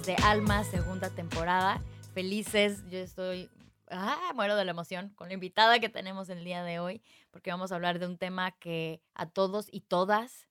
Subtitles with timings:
[0.00, 1.82] desde Alma, segunda temporada.
[2.14, 3.50] Felices, yo estoy,
[3.90, 7.50] ah, muero de la emoción con la invitada que tenemos el día de hoy, porque
[7.50, 10.48] vamos a hablar de un tema que a todos y todas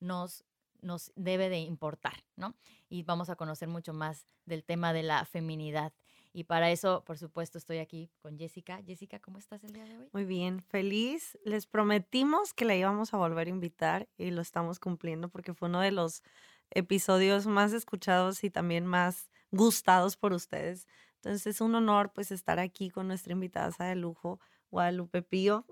[0.00, 0.44] nos,
[0.80, 2.54] nos debe de importar, ¿no?
[2.88, 5.92] Y vamos a conocer mucho más del tema de la feminidad.
[6.32, 8.80] Y para eso, por supuesto, estoy aquí con Jessica.
[8.86, 10.08] Jessica, ¿cómo estás el día de hoy?
[10.12, 11.38] Muy bien, feliz.
[11.44, 15.68] Les prometimos que la íbamos a volver a invitar y lo estamos cumpliendo porque fue
[15.68, 16.22] uno de los
[16.70, 20.86] episodios más escuchados y también más gustados por ustedes.
[21.16, 25.66] Entonces es un honor pues estar aquí con nuestra invitada de lujo, Guadalupe Pío.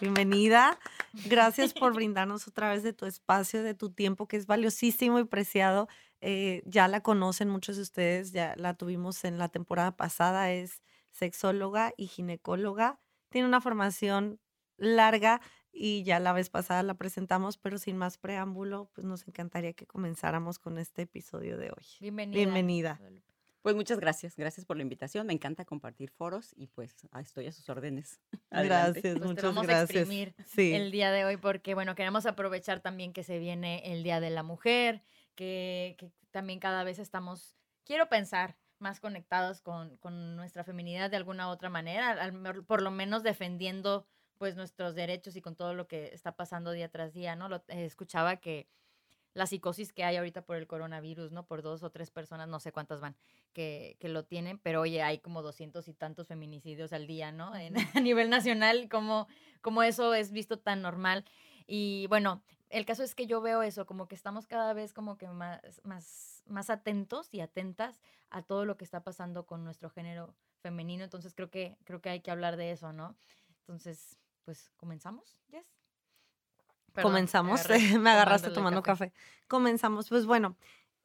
[0.00, 0.78] Bienvenida.
[1.26, 5.24] Gracias por brindarnos otra vez de tu espacio, de tu tiempo, que es valiosísimo y
[5.24, 5.88] preciado.
[6.20, 10.82] Eh, ya la conocen muchos de ustedes, ya la tuvimos en la temporada pasada, es
[11.12, 13.00] sexóloga y ginecóloga.
[13.30, 14.40] Tiene una formación
[14.76, 15.40] larga
[15.74, 19.86] y ya la vez pasada la presentamos, pero sin más preámbulo, pues nos encantaría que
[19.86, 21.84] comenzáramos con este episodio de hoy.
[22.00, 22.36] Bienvenida.
[22.36, 23.00] Bienvenida.
[23.62, 25.26] Pues muchas gracias, gracias por la invitación.
[25.26, 28.20] Me encanta compartir foros y pues estoy a sus órdenes.
[28.50, 29.00] Adelante.
[29.00, 29.90] Gracias, Pues te muchas vamos a gracias.
[30.02, 30.74] exprimir Sí.
[30.74, 34.28] el día de hoy porque, bueno, queremos aprovechar también que se viene el Día de
[34.28, 35.02] la Mujer,
[35.34, 41.16] que, que también cada vez estamos, quiero pensar, más conectados con, con nuestra feminidad de
[41.16, 44.06] alguna otra manera, al por lo menos defendiendo
[44.44, 47.48] pues nuestros derechos y con todo lo que está pasando día tras día, ¿no?
[47.48, 48.68] Lo, eh, escuchaba que
[49.32, 51.46] la psicosis que hay ahorita por el coronavirus, ¿no?
[51.46, 53.16] Por dos o tres personas, no sé cuántas van,
[53.54, 57.52] que, que lo tienen, pero oye, hay como doscientos y tantos feminicidios al día, ¿no?
[57.56, 59.28] En- a nivel nacional, como,
[59.62, 61.24] como eso es visto tan normal.
[61.66, 65.16] Y bueno, el caso es que yo veo eso, como que estamos cada vez como
[65.16, 69.88] que más, más, más atentos y atentas a todo lo que está pasando con nuestro
[69.88, 71.02] género femenino.
[71.02, 73.16] Entonces creo que, creo que hay que hablar de eso, ¿no?
[73.60, 75.66] Entonces, pues, ¿comenzamos, Jess?
[76.92, 79.12] Perdón, Comenzamos, agarré me agarraste tomando café.
[79.48, 80.56] Comenzamos, pues bueno,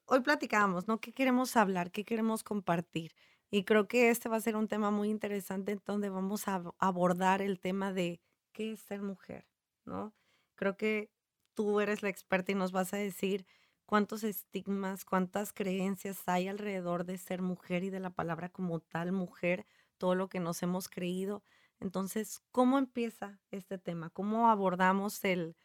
[0.06, 1.00] hoy platicábamos, ¿no?
[1.00, 1.92] ¿Qué queremos hablar?
[1.92, 3.16] ¿Qué queremos compartir?
[3.52, 6.60] Y creo que este va a ser un tema muy interesante en donde vamos a
[6.62, 8.22] ab- abordar el tema de
[8.54, 9.48] qué es ser mujer,
[9.86, 10.14] ¿no?
[10.56, 11.12] Creo que
[11.56, 13.46] tú eres la experta y nos vas a decir
[13.86, 19.12] cuántos estigmas, cuántas creencias hay alrededor de ser mujer y de la palabra como tal
[19.12, 19.66] mujer,
[19.98, 21.44] todo lo que nos hemos creído.
[21.80, 24.10] Entonces, ¿cómo empieza este tema?
[24.10, 25.56] ¿Cómo abordamos el,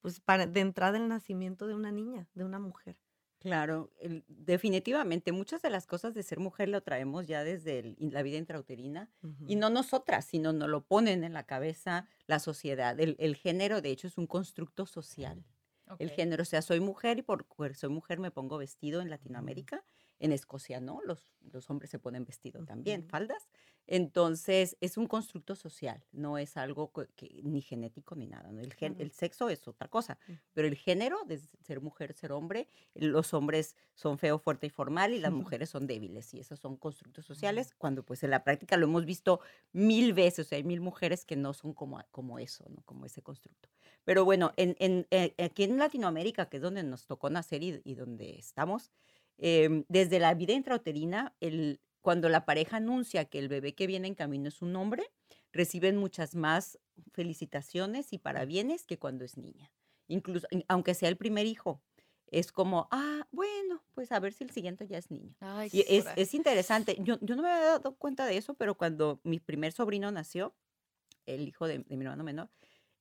[0.00, 2.98] pues para de entrada el nacimiento de una niña, de una mujer.
[3.38, 7.96] Claro, el- definitivamente muchas de las cosas de ser mujer lo traemos ya desde el-
[7.98, 9.10] la vida intrauterina
[9.46, 12.98] y no nosotras, sino nos lo ponen en la cabeza la sociedad.
[13.00, 15.46] El, el género, de hecho, es un constructo social.
[15.98, 19.84] El género, o sea, soy mujer y por soy mujer me pongo vestido en Latinoamérica.
[20.18, 23.48] En Escocia no, los, los hombres se ponen vestido también, faldas.
[23.86, 28.52] Entonces, es un constructo social, no es algo co- que, ni genético ni nada.
[28.52, 28.60] ¿no?
[28.60, 30.40] El, gen- el sexo es otra cosa, Ujú.
[30.52, 35.12] pero el género, de ser mujer, ser hombre, los hombres son feo, fuerte y formal
[35.14, 38.76] y las mujeres son débiles y esos son constructos sociales cuando pues en la práctica
[38.76, 39.40] lo hemos visto
[39.72, 42.82] mil veces, o sea, hay mil mujeres que no son como, como eso, ¿no?
[42.84, 43.68] como ese constructo.
[44.04, 47.80] Pero bueno, en, en, eh, aquí en Latinoamérica, que es donde nos tocó nacer y,
[47.84, 48.90] y donde estamos,
[49.38, 54.08] em, desde la vida intrauterina, el, cuando la pareja anuncia que el bebé que viene
[54.08, 55.04] en camino es un hombre,
[55.52, 56.78] reciben muchas más
[57.12, 59.70] felicitaciones y parabienes que cuando es niña.
[60.08, 61.82] Incluso, in- aunque sea el primer hijo,
[62.28, 65.34] es como, ah, bueno, pues a ver si el siguiente ya es niño.
[65.40, 66.96] Ay, Y es, interesante.
[67.00, 70.54] Yo, yo no me había dado cuenta de eso, pero cuando mi primer sobrino nació,
[71.26, 72.50] el hijo de, de mi hermano menor,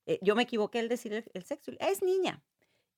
[0.05, 1.71] eh, yo me equivoqué al decir el, el sexo.
[1.79, 2.43] Es niña.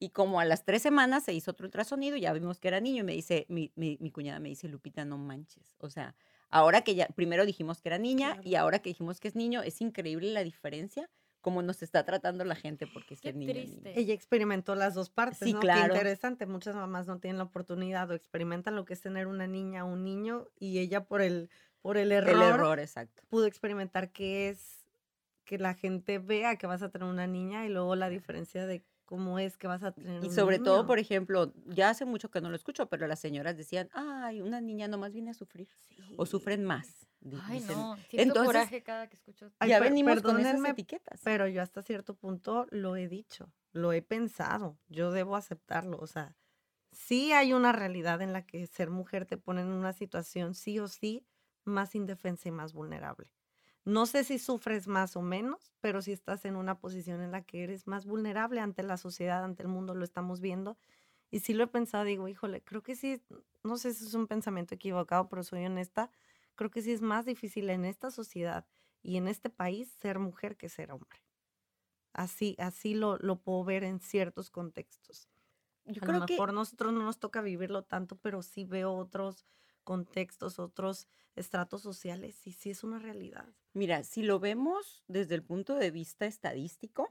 [0.03, 3.01] Y como a las tres semanas se hizo otro ultrasonido, ya vimos que era niño.
[3.01, 5.75] Y me dice, mi, mi, mi cuñada me dice, Lupita, no manches.
[5.77, 6.15] O sea,
[6.49, 8.41] ahora que ya, primero dijimos que era niña Claro.
[8.49, 11.07] y ahora que dijimos que es niño, es increíble la diferencia,
[11.39, 13.53] como nos está tratando la gente porque Qué ser niño.
[13.53, 13.93] triste.
[13.99, 15.59] Ella experimentó las dos partes, Sí, ¿no?
[15.59, 15.93] claro.
[15.93, 16.47] Qué interesante.
[16.47, 19.87] Muchas mamás no tienen la oportunidad o experimentan lo que es tener una niña o
[19.93, 23.21] un niño y ella por el, por el error, El error, exacto.
[23.29, 24.79] pudo experimentar qué es
[25.45, 28.83] que la gente vea que vas a tener una niña y luego la diferencia de
[29.11, 32.31] cómo es que vas a tener Y un sobre todo, por ejemplo, ya hace mucho
[32.31, 35.67] que no lo escucho, pero las señoras decían, ay, una niña nomás viene a sufrir.
[36.17, 36.87] O sufren más.
[37.43, 37.75] Ay, dicen.
[37.77, 37.97] no.
[37.97, 39.51] Siento Entonces, coraje cada que escucho.
[39.59, 41.19] Ay, ya per- venimos con esas etiquetas.
[41.25, 45.97] Pero yo hasta cierto punto lo he dicho, lo he pensado, yo debo aceptarlo.
[45.99, 46.37] O sea,
[46.93, 50.79] sí hay una realidad en la que ser mujer te pone en una situación sí
[50.79, 51.27] o sí
[51.65, 53.29] más indefensa y más vulnerable.
[53.85, 57.43] No sé si sufres más o menos, pero si estás en una posición en la
[57.43, 60.77] que eres más vulnerable ante la sociedad, ante el mundo, lo estamos viendo.
[61.31, 63.23] Y sí lo he pensado, digo, híjole, creo que sí,
[63.63, 66.11] no sé si es un pensamiento equivocado, pero soy honesta,
[66.55, 68.67] creo que sí es más difícil en esta sociedad
[69.01, 71.21] y en este país ser mujer que ser hombre.
[72.13, 75.29] Así, así lo, lo puedo ver en ciertos contextos.
[75.85, 78.93] yo A creo lo que mejor nosotros no nos toca vivirlo tanto, pero sí veo
[78.93, 79.45] otros
[79.83, 83.47] contextos, otros estratos sociales y sí es una realidad.
[83.73, 87.07] Mira, si lo vemos desde el punto de vista estadístico,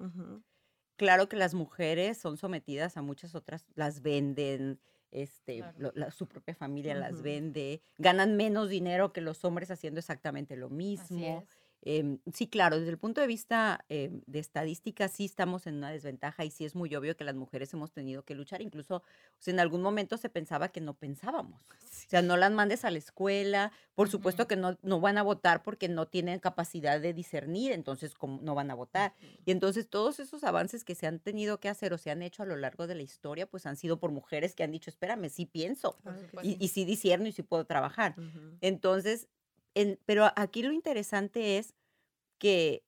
[0.97, 4.81] claro que las mujeres son sometidas a muchas otras, las venden,
[5.11, 5.79] este, Claro.
[5.79, 10.57] lo- la- su propia familia las vende, ganan menos dinero que los hombres haciendo exactamente
[10.57, 11.45] lo mismo.
[11.83, 15.91] Em, sí, claro, desde el punto de vista em, de estadística sí estamos en una
[15.91, 18.61] desventaja y sí es muy obvio que las mujeres hemos tenido que luchar.
[18.63, 19.03] Incluso o
[19.39, 21.63] sea, en algún momento se pensaba que no pensábamos.
[22.07, 23.73] O sea, no las mandes a la escuela.
[23.95, 24.49] Por supuesto Ujú.
[24.49, 28.55] que no, no van a votar porque no tienen capacidad de discernir, entonces ¿cómo no
[28.55, 29.15] van a votar.
[29.45, 32.43] Y entonces todos esos avances que se han tenido que hacer o se han hecho
[32.43, 35.29] a lo largo de la historia, pues han sido por mujeres que han dicho, espérame,
[35.31, 36.41] sí pienso supuesto.
[36.43, 38.17] y, y sí discierno y sí puedo trabajar.
[38.17, 38.59] Ujú.
[38.61, 39.29] Entonces,
[39.75, 41.75] en- pero aquí lo interesante es
[42.39, 42.85] que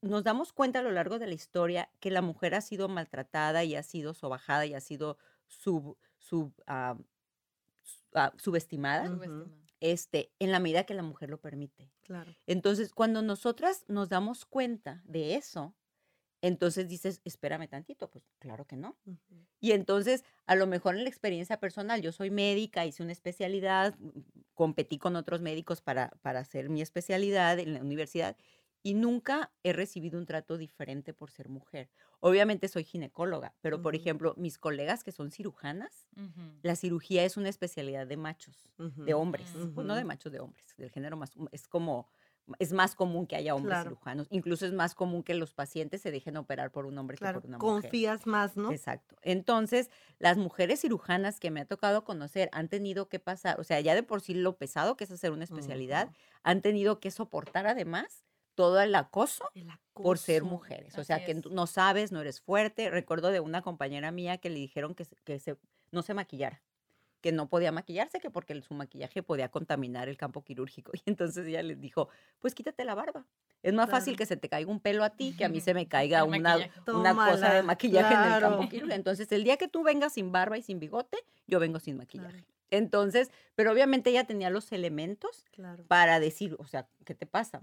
[0.00, 3.64] nos damos cuenta a lo largo de la historia que la mujer ha sido maltratada
[3.64, 6.96] y ha sido sobajada y ha sido sub, sub, ah,
[8.14, 9.18] ah, subestimada,
[9.80, 11.90] este, en la medida que la mujer lo permite.
[12.02, 12.34] Claro.
[12.46, 15.74] Entonces, cuando nosotras nos damos cuenta de eso,
[16.40, 18.96] entonces dices, espérame tantito, pues claro que no.
[19.60, 23.96] Y entonces, a lo mejor en la experiencia personal, yo soy médica, hice una especialidad,
[23.98, 24.20] mm,
[24.54, 28.36] competí con otros médicos para, para hacer mi especialidad en la universidad
[28.82, 31.90] y nunca he recibido un trato diferente por ser mujer.
[32.20, 36.08] Obviamente soy ginecóloga, pero por ejemplo, mis colegas que son cirujanas,
[36.62, 40.74] la cirugía es una especialidad de machos, de hombres, pues no de machos, de hombres,
[40.76, 42.08] del género más, es como,
[42.58, 43.90] es más común que haya hombres Claro.
[43.90, 47.40] cirujanos, incluso es más común que los pacientes se dejen operar por un hombre Claro.
[47.40, 47.92] que por una mujer.
[47.92, 48.70] Confías más, ¿no?
[48.72, 49.16] Exacto.
[49.22, 53.80] Entonces, las mujeres cirujanas que me ha tocado conocer han tenido que pasar, o sea,
[53.80, 56.10] ya de por sí lo pesado que es hacer una especialidad,
[56.42, 58.24] han tenido que soportar además
[58.54, 60.98] todo el acoso El por ser mujeres.
[60.98, 61.46] O sea, que es.
[61.46, 62.90] no sabes, no eres fuerte.
[62.90, 65.56] Recuerdo de una compañera mía que le dijeron que, que se,
[65.92, 66.62] no se maquillara,
[67.20, 70.92] que no podía maquillarse, que porque su maquillaje podía contaminar el campo quirúrgico.
[70.94, 73.26] Y entonces ella les dijo, pues quítate la barba.
[73.62, 75.74] Es más fácil que se te caiga un pelo a ti que a mí se
[75.74, 76.56] me caiga El una,
[77.30, 78.94] cosa de maquillaje en el campo quirúrgico.
[78.94, 82.30] Entonces, el día que tú vengas sin barba y sin bigote, yo vengo sin maquillaje.
[82.30, 82.58] Claro.
[82.70, 85.84] Entonces, pero obviamente ella tenía los elementos Claro.
[85.88, 87.60] para decir, o sea, ¿qué te pasa?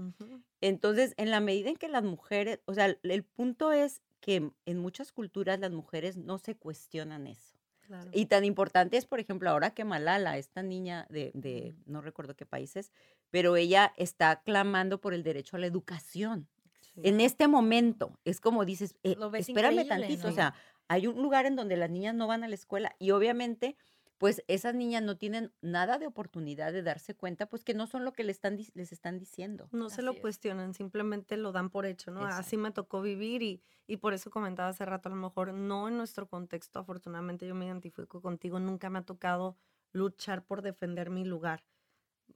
[0.62, 4.52] Entonces, en la medida en que las mujeres, o sea, el, el punto es que
[4.66, 7.55] en muchas culturas las mujeres no se cuestionan eso.
[7.88, 8.10] Claro.
[8.14, 12.36] Y tan importante es, por ejemplo, ahora que Malala, esta niña de, de no recuerdo
[12.36, 12.92] qué países,
[13.30, 16.48] pero ella está clamando por el derecho a la educación.
[16.82, 17.02] Sí.
[17.04, 20.54] En este momento, es como dices, eh, espérame tantito, o sea,
[20.88, 23.76] hay un lugar en donde las niñas no van a la escuela y obviamente,
[24.18, 28.06] pues esas niñas no tienen nada de oportunidad de darse cuenta, pues que no son
[28.06, 29.68] lo que les están, les están diciendo.
[29.72, 30.20] No se lo es.
[30.20, 32.22] cuestionan, simplemente lo dan por hecho, ¿no?
[32.22, 32.40] Exacto.
[32.42, 35.88] Así me tocó vivir y, y por eso comentaba hace rato, a lo mejor no
[35.88, 39.58] en nuestro contexto, afortunadamente yo me identifico contigo, nunca me ha tocado
[39.92, 41.66] luchar por defender mi lugar.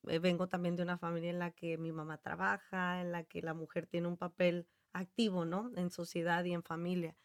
[0.07, 3.41] Eh, vengo también de una familia en la que mi mamá trabaja, en la que
[3.41, 5.71] la mujer tiene un papel activo, ¿no?
[5.75, 7.15] En sociedad y en familia.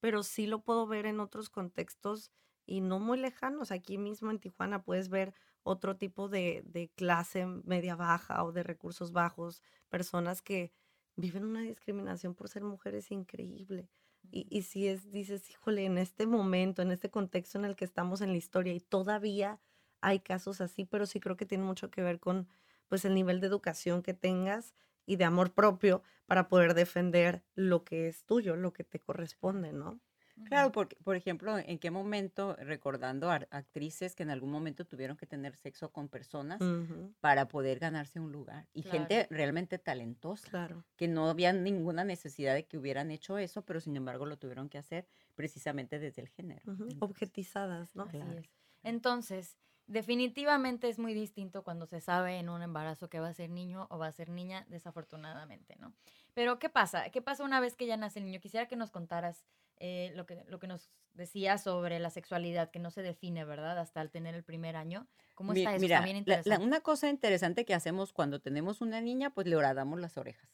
[0.00, 2.32] Pero sí lo puedo ver en otros contextos
[2.70, 3.72] y no muy lejanos.
[3.72, 5.34] Aquí mismo en Tijuana puedes ver
[5.64, 10.72] otro tipo de, de clase media baja o de recursos bajos, personas que
[11.16, 13.90] viven una discriminación por ser mujeres increíble.
[14.30, 17.84] Y, y si es, dices, híjole, en este momento, en este contexto en el que
[17.84, 19.60] estamos en la historia y todavía
[20.00, 22.46] hay casos así, pero sí creo que tiene mucho que ver con
[22.86, 24.74] pues el nivel de educación que tengas
[25.06, 29.72] y de amor propio para poder defender lo que es tuyo, lo que te corresponde,
[29.72, 30.00] ¿no?
[30.44, 35.16] Claro, porque, por ejemplo, ¿en qué momento, recordando a actrices que en algún momento tuvieron
[35.16, 36.72] que tener sexo con personas
[37.20, 38.68] para poder ganarse un lugar?
[38.72, 40.84] Y gente realmente talentosa, Claro.
[40.96, 44.68] que no había ninguna necesidad de que hubieran hecho eso, pero sin embargo lo tuvieron
[44.68, 46.66] que hacer precisamente desde el género.
[46.88, 48.04] Entonces, Objetizadas, ¿no?
[48.04, 48.36] Así Claro.
[48.36, 48.50] es.
[48.82, 49.58] Entonces,
[49.90, 53.86] definitivamente es muy distinto cuando se sabe en un embarazo que va a ser niño
[53.90, 55.92] o va a ser niña, desafortunadamente, ¿no?
[56.34, 57.10] Pero, ¿qué pasa?
[57.10, 58.40] ¿Qué pasa una vez que ya nace el niño?
[58.40, 59.44] Quisiera que nos contaras
[59.78, 63.78] eh, lo, que, lo que nos decías sobre la sexualidad, que no se define, ¿verdad?
[63.78, 65.06] Hasta al tener el primer año.
[65.34, 65.80] ¿Cómo mi- está eso?
[65.80, 66.64] mira, la- la- interesante.
[66.64, 70.48] una cosa interesante que hacemos cuando tenemos una niña, pues le horadamos las orejas.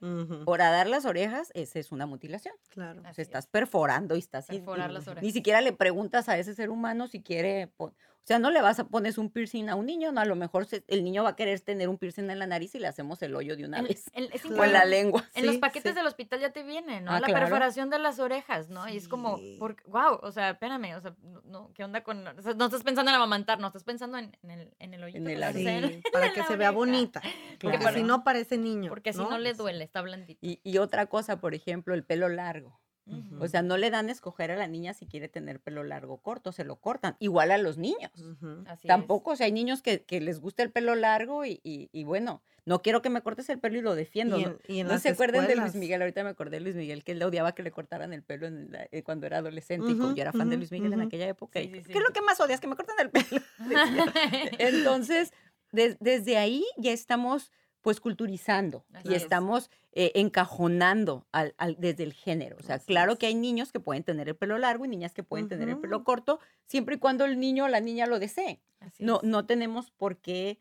[0.00, 2.54] Ujú, Horadar las orejas, esa es una mutilación.
[2.68, 3.00] Claro.
[3.00, 3.28] O Así es.
[3.28, 4.50] estás perforando y estás...
[4.50, 5.32] y- Perforar y las Ni orejas.
[5.32, 7.68] siquiera le preguntas a ese ser humano si quiere...
[7.68, 7.94] pon-
[8.24, 10.34] O sea, no le vas a pones un piercing a un niño, no, a lo
[10.34, 12.86] mejor se- el niño va a querer tener un piercing en la nariz y le
[12.86, 14.10] hacemos el hoyo de una vez.
[14.14, 14.44] es.
[14.58, 15.22] O en la lengua.
[15.34, 15.96] En los paquetes sí.
[15.98, 17.10] del hospital ya te viene, ¿no?
[17.10, 17.44] Ah, la claro.
[17.44, 18.88] perforación de las orejas, ¿no?
[18.88, 21.14] Y es como, por, wow, o sea, espérame, o sea,
[21.44, 22.26] no, ¿qué onda con...?
[22.26, 25.04] o sea, no estás pensando en amamantar, no, estás pensando en, en el, en el
[25.04, 25.18] hoyito.
[25.18, 25.44] En que el
[26.02, 27.20] Sí, para que se vea bonita.
[27.60, 28.88] Porque si no parece niño.
[28.88, 30.38] Porque si no le duele, está blandito.
[30.40, 32.80] Y, y otra cosa, por ejemplo, el pelo largo.
[33.38, 36.14] O sea, no le dan a escoger a la niña si quiere tener pelo largo
[36.14, 37.16] o corto, se lo cortan.
[37.18, 38.10] Igual a los niños.
[38.66, 38.88] Así es.
[38.88, 42.04] Tampoco, o sea, hay niños que, que les gusta el pelo largo y, y- y
[42.04, 44.38] bueno, no quiero que me cortes el pelo y lo defiendo.
[44.38, 44.50] Y ¿no?
[44.50, 45.74] en, y en No las se acuerdan de Luis escuelas.
[45.76, 48.46] Miguel, ahorita me acordé de Luis Miguel, que él odiaba que le cortaran el pelo
[48.46, 50.92] en la- eh, cuando era adolescente y como Ujú, yo era fan de Luis Miguel
[50.94, 51.60] en aquella época.
[51.60, 51.92] Sí, y, sí, sí.
[51.92, 52.60] ¿Qué es lo que más odias?
[52.60, 53.42] Que me cortan el pelo.
[54.58, 55.32] Entonces,
[55.72, 57.52] des- desde ahí ya estamos
[57.84, 59.22] pues culturizando Así y es.
[59.22, 62.56] estamos eh, encajonando al, al- desde el género.
[62.58, 63.18] O sea, Así claro es.
[63.18, 65.78] que hay niños que pueden tener el pelo largo y niñas que pueden tener el
[65.78, 68.62] pelo corto, siempre y cuando el niño o la niña lo desee.
[68.80, 69.24] Así No, es.
[69.24, 70.58] no tenemos por qué,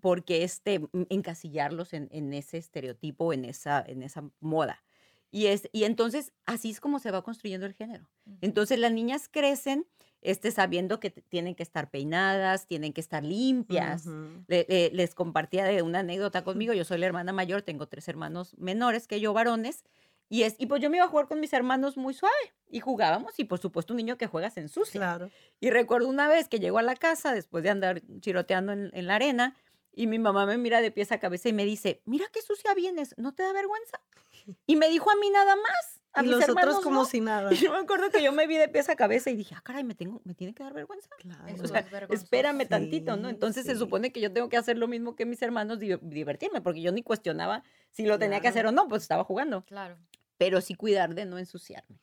[0.00, 4.84] por qué este, mm, encasillarlos en, en ese estereotipo, en esa, en esa moda.
[5.32, 8.08] Y, es, y entonces así es como se va construyendo el género.
[8.40, 9.86] Entonces las niñas crecen
[10.22, 14.06] este, sabiendo que tienen que estar peinadas, tienen que estar limpias.
[14.48, 16.72] Le- le- les compartía de una anécdota conmigo.
[16.72, 19.84] Yo soy la hermana mayor, tengo tres hermanos menores que yo, varones.
[20.28, 22.34] Y, es, y pues yo me iba a jugar con mis hermanos muy suave.
[22.70, 23.38] Y jugábamos.
[23.38, 24.98] Y por supuesto, un niño que juega se ensucia.
[24.98, 25.30] Claro.
[25.60, 29.06] Y recuerdo una vez que llego a la casa después de andar chiroteando en, en
[29.06, 29.56] la arena
[29.94, 32.72] y mi mamá me mira de pies a cabeza y me dice, mira qué sucia
[32.74, 34.00] vienes, ¿no te da vergüenza?
[34.66, 36.00] Y me dijo a mí nada más.
[36.14, 37.04] A y mis los otros como no.
[37.06, 37.52] si nada.
[37.52, 39.62] Y yo me acuerdo que yo me vi de pies a cabeza y dije, ah,
[39.62, 41.08] caray, me, tengo, me tiene que dar vergüenza.
[41.18, 41.46] Claro.
[41.46, 42.22] Eso O sea, es vergonzoso.
[42.24, 43.28] espérame tantito, ¿no?
[43.28, 45.96] Sí, Entonces se supone que yo tengo que hacer lo mismo que mis hermanos, di-
[46.02, 49.64] divertirme, porque yo ni cuestionaba si lo tenía que hacer o no, pues estaba jugando
[49.64, 49.96] Claro.
[50.36, 51.98] pero sí cuidar de no ensuciarme.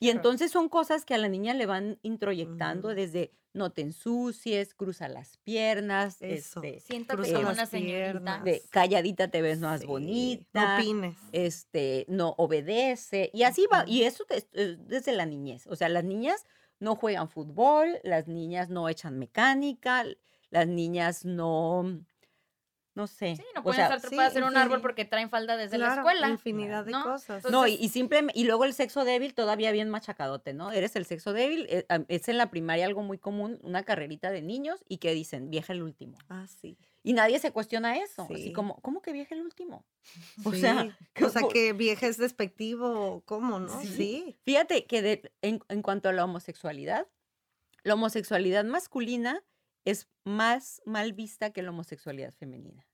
[0.00, 2.96] Y entonces son cosas que a la niña le van introyectando Ujú.
[2.96, 6.62] desde no te ensucies, cruza las piernas, Eso.
[6.62, 8.38] este, Siéntate Cruza como las una señorita.
[8.44, 11.16] de calladita te ves más Sí, bonita, No opines.
[11.32, 15.66] este, no obedece, y así va, y eso eh, desde la niñez.
[15.66, 16.44] O sea, las niñas
[16.78, 20.04] no juegan fútbol, las niñas no echan mecánica,
[20.50, 22.04] las niñas no,
[22.94, 23.36] no sé.
[23.36, 25.78] Sí, no o pueden sea, estar trepadas sí, en un árbol porque traen falda desde
[25.78, 26.28] la escuela.
[26.28, 27.04] Infinidad de ¿no?
[27.04, 27.44] cosas.
[27.50, 30.72] No, y, Entonces- y simple- y luego el sexo débil todavía bien machacadote, ¿no?
[30.72, 34.42] Eres el sexo débil, eh, es en la primaria algo muy común, una carrerita de
[34.42, 36.18] niños y que dicen, vieja el último.
[36.28, 36.76] Ah, sí.
[37.02, 38.52] Y nadie se cuestiona eso, así Sí.
[38.52, 39.86] como, ¿cómo que vieja el último?
[40.44, 40.60] O Sí.
[40.60, 43.80] sea, que o sea, que vieja es despectivo, ¿cómo, no?
[43.80, 43.86] Sí.
[43.88, 44.36] Sí.
[44.42, 47.06] Fíjate que de- en, en cuanto a la homosexualidad,
[47.84, 49.42] la homosexualidad masculina
[49.84, 52.86] es más mal vista que la homosexualidad femenina.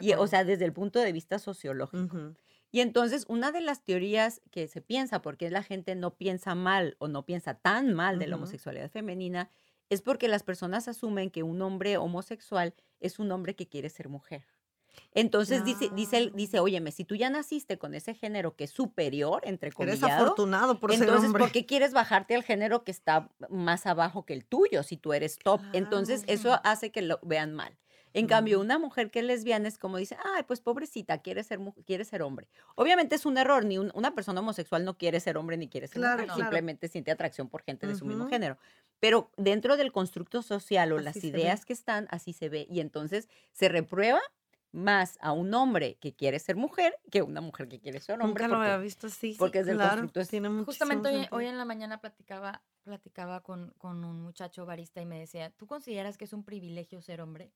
[0.00, 2.34] Y, o sea, desde el punto de vista sociológico.
[2.70, 6.96] Y entonces, una de las teorías que se piensa, porque la gente no piensa mal
[6.98, 9.50] o no piensa tan mal de la homosexualidad femenina,
[9.88, 14.08] es porque las personas asumen que un hombre homosexual es un hombre que quiere ser
[14.08, 14.44] mujer.
[15.14, 18.70] Entonces dice, dice, él- dice, óyeme, si tú ya naciste con ese género que es
[18.70, 21.40] superior, entre Eres comillas, afortunado por ser entonces, hombre.
[21.42, 25.12] ¿por qué quieres bajarte al género que está más abajo que el tuyo si tú
[25.12, 25.60] eres top?
[25.72, 27.76] Entonces, eso hace que lo vean mal.
[28.14, 31.60] En cambio, una mujer que es lesbiana es como dice, ay, pues pobrecita, quiere ser,
[31.86, 32.48] quiere ser hombre.
[32.74, 35.86] Obviamente es un error, ni un- una persona homosexual no quiere ser hombre ni quiere
[35.88, 36.40] ser Claro, mujer, claro.
[36.40, 38.56] simplemente siente atracción por gente de su mismo género.
[38.98, 41.28] Pero dentro del constructo social o las ve.
[41.28, 42.66] ideas que están, así se ve.
[42.70, 44.20] Y entonces se reprueba
[44.72, 48.20] más a un hombre que quiere ser mujer que a una mujer que quiere ser
[48.20, 48.28] hombre.
[48.44, 49.34] Nunca lo porque- había visto así.
[49.38, 54.04] porque es del claro, tiene Justamente hoy, hoy en la mañana platicaba, platicaba con, con
[54.04, 57.52] un muchacho barista y me decía, ¿tú consideras que es un privilegio ser hombre?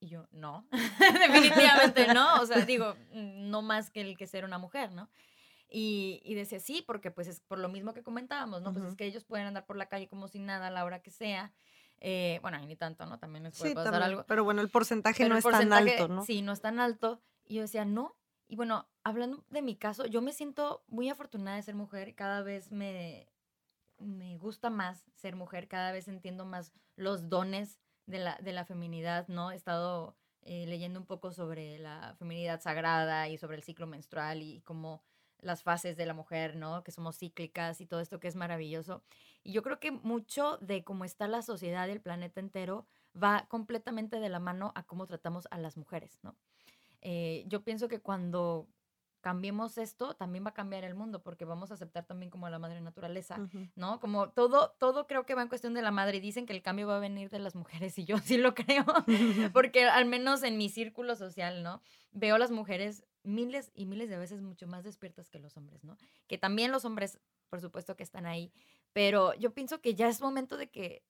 [0.00, 2.40] Y yo, no, definitivamente no.
[2.40, 5.08] O sea, digo, mm, no más que el que ser una mujer, ¿no?
[5.74, 8.72] Y, y decía, sí, porque pues es por lo mismo que comentábamos, ¿no?
[8.72, 11.00] Pues es que ellos pueden andar por la calle como si nada a la hora
[11.00, 11.52] que sea.
[12.04, 13.20] Eh, bueno, ni tanto, ¿no?
[13.20, 14.24] También les puede Sí, pasar también, algo.
[14.26, 16.24] Pero bueno, el porcentaje Pero no el es tan alto, ¿no?
[16.24, 17.22] Sí, no es tan alto.
[17.44, 18.16] Y yo decía, no.
[18.48, 22.16] Y bueno, hablando de mi caso, yo me siento muy afortunada de ser mujer.
[22.16, 23.28] Cada vez me,
[23.98, 25.68] me gusta más ser mujer.
[25.68, 29.52] Cada vez entiendo más los dones de la, de la feminidad, ¿no?
[29.52, 34.42] He estado eh, leyendo un poco sobre la feminidad sagrada y sobre el ciclo menstrual
[34.42, 35.04] y cómo
[35.42, 36.82] las fases de la mujer, ¿no?
[36.82, 39.02] Que somos cíclicas y todo esto que es maravilloso.
[39.42, 42.86] Y yo creo que mucho de cómo está la sociedad y el planeta entero
[43.20, 46.36] va completamente de la mano a cómo tratamos a las mujeres, ¿no?
[47.02, 48.68] Eh, yo pienso que cuando
[49.22, 52.50] cambiemos esto, también va a cambiar el mundo, porque vamos a aceptar también como a
[52.50, 53.38] la madre naturaleza.
[53.76, 54.00] ¿no?
[54.00, 56.18] Como todo, todo creo que va en cuestión de la madre.
[56.18, 58.54] y Dicen que el cambio va a venir de las mujeres y yo sí lo
[58.54, 58.84] creo,
[59.54, 61.80] porque al menos en mi círculo social, ¿no?
[62.10, 65.84] Veo a las mujeres miles y miles de veces mucho más despiertas que los hombres,
[65.84, 65.96] ¿no?
[66.26, 68.52] Que también los hombres, por supuesto que están ahí,
[68.92, 71.04] pero yo pienso que ya es momento de que,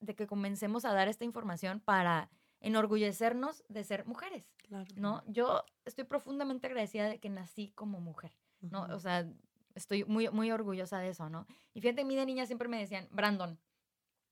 [0.00, 4.86] de que comencemos a dar esta información para enorgullecernos de ser mujeres, Claro.
[4.96, 5.22] ¿no?
[5.26, 8.82] Yo estoy profundamente agradecida de que nací como mujer, ¿no?
[8.82, 8.94] Ujú.
[8.94, 9.26] O sea,
[9.74, 11.46] estoy muy, muy orgullosa de eso, ¿no?
[11.72, 13.58] Y fíjate, a mí de niña siempre me decían, Brandon.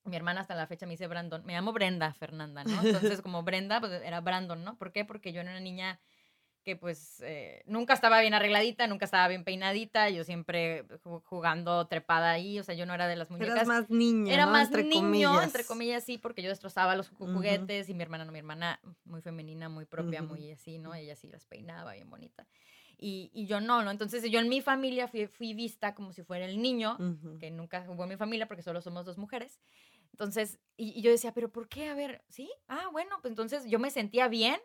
[0.04, 1.44] Mi hermana hasta la fecha me dice Brandon.
[1.44, 2.80] Me llamo Brenda Fernanda, ¿no?
[2.80, 4.76] Entonces, como Brenda, pues era Brandon, ¿no?
[4.76, 5.04] ¿Por qué?
[5.04, 5.98] Porque yo era una niña
[6.66, 11.86] que pues eh, nunca estaba bien arregladita, nunca estaba bien peinadita, yo siempre ju- jugando
[11.86, 13.54] trepada ahí, o sea, yo no era de las muñecas.
[13.54, 14.52] Eras más niña, Era ¿no?
[14.52, 15.44] más Entre niño, comillas.
[15.44, 17.34] entre comillas, sí, porque yo destrozaba los ju- Ujú.
[17.34, 20.32] juguetes y mi hermana no, mi hermana muy femenina, muy propia, Ujú.
[20.34, 20.92] muy así, ¿no?
[20.92, 22.48] Ella sí las peinaba bien bonita.
[22.98, 23.92] Y, y yo no, ¿no?
[23.92, 27.38] Entonces yo en mi familia fui, fui vista como si fuera el niño, Ujú.
[27.38, 29.60] que nunca hubo en mi familia porque solo somos dos mujeres.
[30.10, 31.90] Entonces, y, y yo decía, pero ¿por qué?
[31.90, 32.50] A ver, ¿sí?
[32.66, 34.58] Ah, bueno, pues entonces yo me sentía bien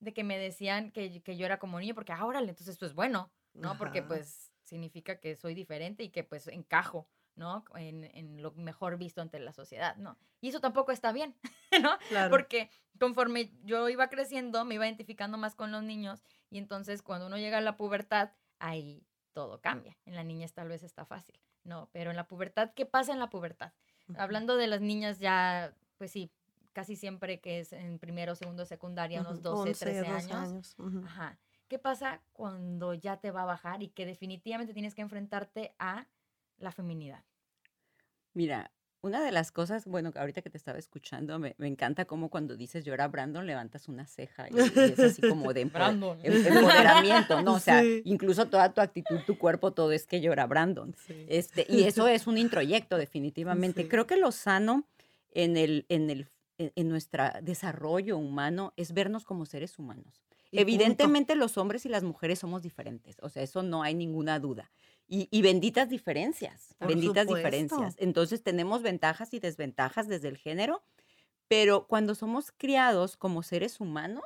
[0.00, 2.94] de que me decían que, que yo era como niño, porque ahora entonces esto es
[2.94, 3.76] bueno, ¿no?
[3.78, 7.64] Porque pues significa que soy diferente y que pues encajo, ¿no?
[7.74, 10.18] En, en lo mejor visto ante la sociedad, ¿no?
[10.40, 11.34] Y eso tampoco está bien,
[11.82, 11.98] ¿no?
[12.08, 12.30] Claro.
[12.30, 17.26] Porque conforme yo iba creciendo, me iba identificando más con los niños y entonces cuando
[17.26, 19.96] uno llega a la pubertad, ahí todo cambia.
[20.04, 21.88] En la niñez tal vez está fácil, ¿no?
[21.92, 23.72] Pero en la pubertad, ¿qué pasa en la pubertad?
[24.16, 26.30] Hablando de las niñas ya, pues sí,
[26.76, 30.76] casi siempre que es en primero, segundo, secundaria, unos Ujú, 12, 11, 13 12 años.
[31.06, 31.38] Ajá.
[31.68, 36.06] ¿Qué pasa cuando ya te va a bajar y que definitivamente tienes que enfrentarte a
[36.58, 37.24] la feminidad?
[38.34, 42.04] Mira, una de las cosas, bueno, que ahorita que te estaba escuchando, me, me encanta
[42.04, 44.58] cómo cuando dices yo era Brandon, levantas una ceja y, y
[44.92, 46.18] es así como de empoder- Brandon.
[46.22, 47.54] em- empoderamiento, ¿no?
[47.54, 48.02] O sea, Sí.
[48.04, 50.94] incluso toda tu actitud, tu cuerpo, todo es que yo era Brandon.
[51.06, 51.24] Sí.
[51.28, 53.82] Este, y eso es un introyecto, definitivamente.
[53.84, 53.88] Sí.
[53.88, 54.84] Creo que lo sano
[55.32, 56.28] en, el, en, el,
[56.58, 60.22] en, en nuestro desarrollo humano es vernos como seres humanos.
[60.50, 60.62] Punto.
[60.62, 64.70] Evidentemente los hombres y las mujeres somos diferentes, o sea, eso no hay ninguna duda.
[65.08, 67.34] Y, y benditas diferencias, Por benditas supuesto.
[67.36, 67.94] diferencias.
[67.98, 70.82] Entonces tenemos ventajas y desventajas desde el género,
[71.48, 74.24] pero cuando somos criados como seres humanos,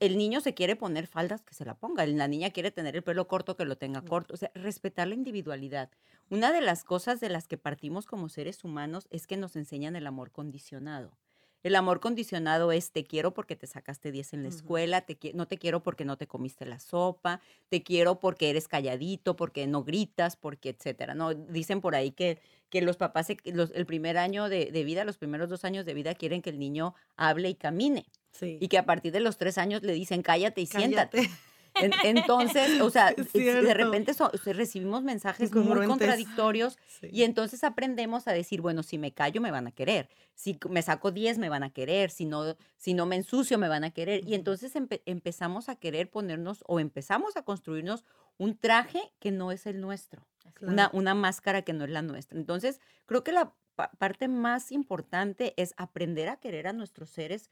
[0.00, 2.06] el niño se quiere poner faldas, que se la ponga.
[2.06, 4.06] La niña quiere tener el pelo corto, que lo tenga Mm.
[4.06, 4.34] corto.
[4.34, 5.90] O sea, respetar la individualidad.
[6.30, 9.96] Una de las cosas de las que partimos como seres humanos es que nos enseñan
[9.96, 11.16] el amor condicionado.
[11.62, 15.46] El amor condicionado es te quiero porque te sacaste 10 en la escuela, te no
[15.46, 19.84] te quiero porque no te comiste la sopa, te quiero porque eres calladito, porque no
[19.84, 21.14] gritas, porque etcétera.
[21.14, 25.04] No, dicen por ahí que, que los papás los- el primer año de, de vida,
[25.04, 28.56] los primeros dos años de vida quieren que el niño hable y camine Sí.
[28.60, 31.28] y que a partir de los tres años le dicen cállate y siéntate.
[31.74, 37.08] En- entonces, o sea, de repente so- recibimos mensajes muy contradictorios Sí.
[37.12, 40.82] y entonces aprendemos a decir, bueno, si me callo me van a querer, si me
[40.82, 43.90] saco 10 me van a querer, si no, si no me ensucio me van a
[43.90, 44.26] querer.
[44.28, 48.04] Y entonces empe- empezamos a querer ponernos o empezamos a construirnos
[48.38, 50.26] un traje que no es el nuestro,
[50.60, 52.38] una, una máscara que no es la nuestra.
[52.38, 57.50] Entonces, creo que la pa- parte más importante es aprender a querer a nuestros seres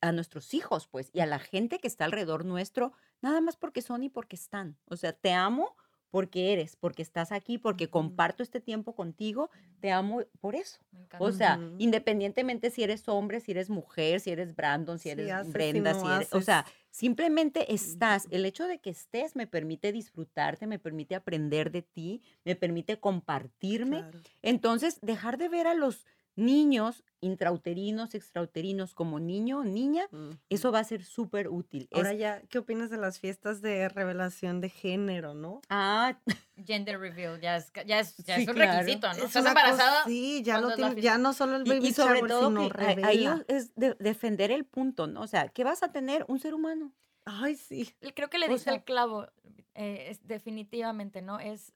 [0.00, 3.82] a nuestros hijos, pues, y a la gente que está alrededor nuestro, nada más porque
[3.82, 4.76] son y porque están.
[4.86, 5.76] O sea, te amo
[6.10, 10.80] porque eres, porque estás aquí, porque comparto este tiempo contigo, te amo por eso.
[11.18, 15.32] O sea, independientemente si eres hombre, si eres mujer, si eres Brandon, si Sí, eres
[15.32, 18.26] haces Brenda, no si eres, o sea, simplemente estás.
[18.30, 22.98] El hecho de que estés me permite disfrutarte, me permite aprender de ti, me permite
[22.98, 23.98] compartirme.
[23.98, 24.20] Claro.
[24.42, 26.06] Entonces, dejar de ver a los
[26.38, 30.06] niños intrauterinos, extrauterinos como niño o niña,
[30.48, 31.88] eso va a ser súper útil.
[31.90, 35.60] Es- Ahora ya, ¿qué opinas de las fiestas de revelación de género, no?
[35.68, 36.16] ah,
[36.64, 38.78] Gender reveal, ya es, ya es, ya Sí, es un claro.
[38.80, 39.12] requisito, ¿no?
[39.14, 40.04] Es Estás una cosa- embarazada.
[40.06, 42.68] sí, ya ¿cuándo lo tiene, ya no solo el baby y sobre shower, todo sino
[42.70, 43.44] que ahí revela.
[43.48, 45.22] es de- defender el punto, ¿no?
[45.22, 46.24] O sea, ¿qué vas a tener?
[46.28, 46.92] Un ser humano.
[47.24, 47.94] Ay, sí.
[48.14, 49.26] Creo que le O diste sea- el clavo,
[49.74, 51.38] eh, es, definitivamente, ¿no?
[51.40, 51.74] Es,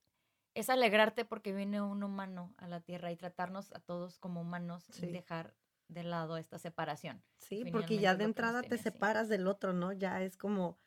[0.55, 4.85] es alegrarte porque viene un humano a la tierra y tratarnos a todos como humanos
[4.91, 5.07] Sí.
[5.07, 5.55] y dejar
[5.89, 7.23] de lado esta separación.
[7.39, 8.85] Sí, porque ya de entrada te así.
[8.85, 9.93] separas del otro, ¿no?
[9.93, 10.79] Ya es como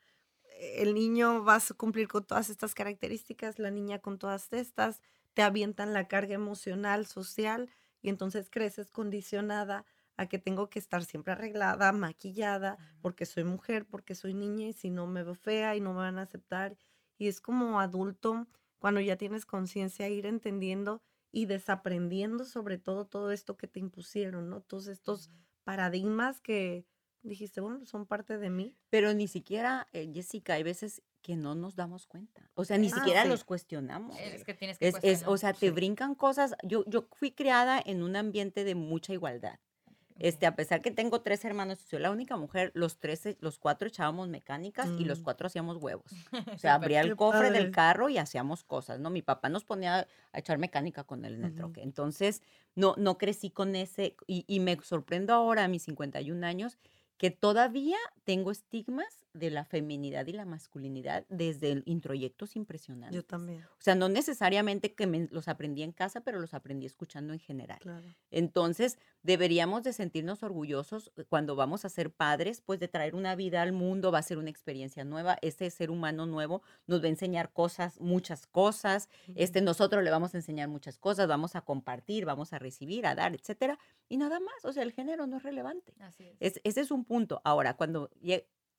[0.44, 5.02] eh, el niño vas a cumplir con todas estas características, la niña con todas estas,
[5.34, 7.70] te avientan la carga emocional, social,
[8.02, 9.84] y entonces creces condicionada
[10.16, 14.72] a que tengo que estar siempre arreglada, maquillada, porque soy mujer, porque soy niña, y
[14.72, 16.76] si no me veo fea y no me van a aceptar.
[17.18, 18.46] Y es como adulto,
[18.86, 24.48] cuando ya tienes conciencia, ir entendiendo y desaprendiendo sobre todo todo esto que te impusieron,
[24.48, 24.60] ¿no?
[24.60, 25.32] Todos estos
[25.64, 26.86] paradigmas que
[27.22, 28.76] dijiste, bueno, son parte de mí.
[28.88, 32.48] Pero ni siquiera, eh, Jessica, hay veces que no nos damos cuenta.
[32.54, 33.28] O sea, ni Ah, siquiera sí.
[33.28, 34.16] los cuestionamos.
[34.20, 35.70] Es que tienes que Es, es, o sea, te Sí.
[35.70, 36.54] brincan cosas.
[36.62, 39.58] Yo, yo fui criada en un ambiente de mucha igualdad.
[40.18, 43.58] Este, a pesar que tengo tres hermanos soy la única mujer, los tres, e- los
[43.58, 45.22] cuatro echábamos mecánicas y los Mm.
[45.22, 46.22] cuatro hacíamos huevos.
[46.56, 49.10] O sea, abría el cofre del carro y hacíamos cosas, ¿no?
[49.10, 51.56] Mi papá nos ponía a echar mecánica con él en el Ujú.
[51.56, 51.82] troque.
[51.82, 52.42] Entonces,
[52.74, 56.78] no, no crecí con ese, y, y me sorprendo ahora a mis 51 años,
[57.18, 63.14] que todavía tengo estigmas de la feminidad y la masculinidad desde introyectos impresionantes.
[63.14, 63.62] Yo también.
[63.64, 67.38] O sea, no necesariamente que me- los aprendí en casa, pero los aprendí escuchando en
[67.38, 67.78] general.
[67.80, 68.06] Claro.
[68.30, 73.34] Entonces, deberíamos de sentirnos orgullosos eh, cuando vamos a ser padres, pues de traer una
[73.34, 75.36] vida al mundo, va a ser una experiencia nueva.
[75.42, 79.08] Este ser humano nuevo nos va a enseñar cosas, muchas cosas.
[79.34, 83.14] Este, nosotros le vamos a enseñar muchas cosas, vamos a compartir, vamos a recibir, a
[83.14, 83.78] dar, etcétera.
[84.08, 85.94] Y nada más, o sea, el género no es relevante.
[86.00, 86.36] Así es.
[86.40, 87.40] Es- ese es un punto.
[87.44, 88.10] Ahora, cuando,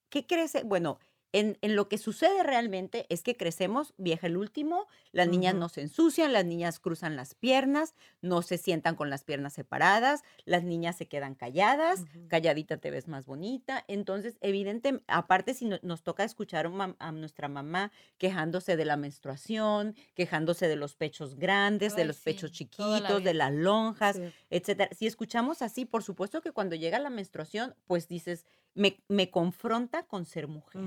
[0.10, 0.64] ¿qué crece?
[0.64, 1.00] Bueno,
[1.40, 5.70] en, en lo que sucede realmente es que crecemos, vieja el último, las niñas no
[5.70, 10.64] se ensucian, las niñas cruzan las piernas, no se sientan con las piernas separadas, las
[10.64, 13.84] niñas se quedan calladas, calladita te ves más bonita.
[13.88, 16.70] Entonces, evidente, aparte si no- nos toca escuchar
[17.00, 22.24] a nuestra mamá quejándose de la menstruación, quejándose de los pechos grandes, de los sí,
[22.26, 24.24] pechos la chiquitos, de las lonjas, Sí.
[24.50, 24.90] etcétera.
[24.96, 28.46] Si escuchamos así, por supuesto que cuando llega la menstruación, pues dices,
[28.78, 30.82] me, me confronta con ser mujer.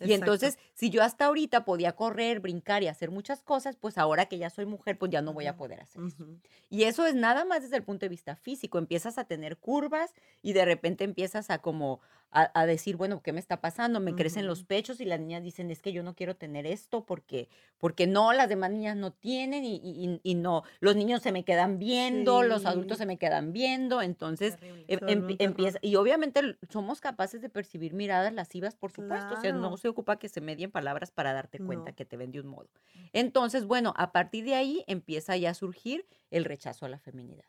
[0.00, 0.20] Y es.
[0.20, 4.38] entonces, si yo hasta ahorita podía correr, brincar y hacer muchas cosas, pues ahora que
[4.38, 6.24] ya soy mujer, pues ya no voy a poder hacer eso.
[6.68, 8.78] Y eso es nada más desde el punto de vista físico.
[8.78, 12.00] Empiezas a tener curvas y de repente empiezas a como
[12.34, 14.00] a, a decir, bueno, ¿qué me está pasando?
[14.00, 17.06] Me crecen los pechos y las niñas dicen, es que yo no quiero tener esto
[17.06, 21.32] porque, porque no, las demás niñas no tienen y, y- y- no, los niños se
[21.32, 24.02] me quedan viendo, los adultos se me quedan viendo.
[24.02, 29.34] Entonces, em- empieza, y obviamente somos capaces de percibir miradas lascivas, por supuesto.
[29.34, 31.96] O sea, no se ocupa que se medien palabras para darte cuenta No.
[31.96, 32.68] que te ven de un modo.
[33.12, 37.44] Entonces, bueno, a partir de ahí empieza ya a surgir el rechazo a la feminidad.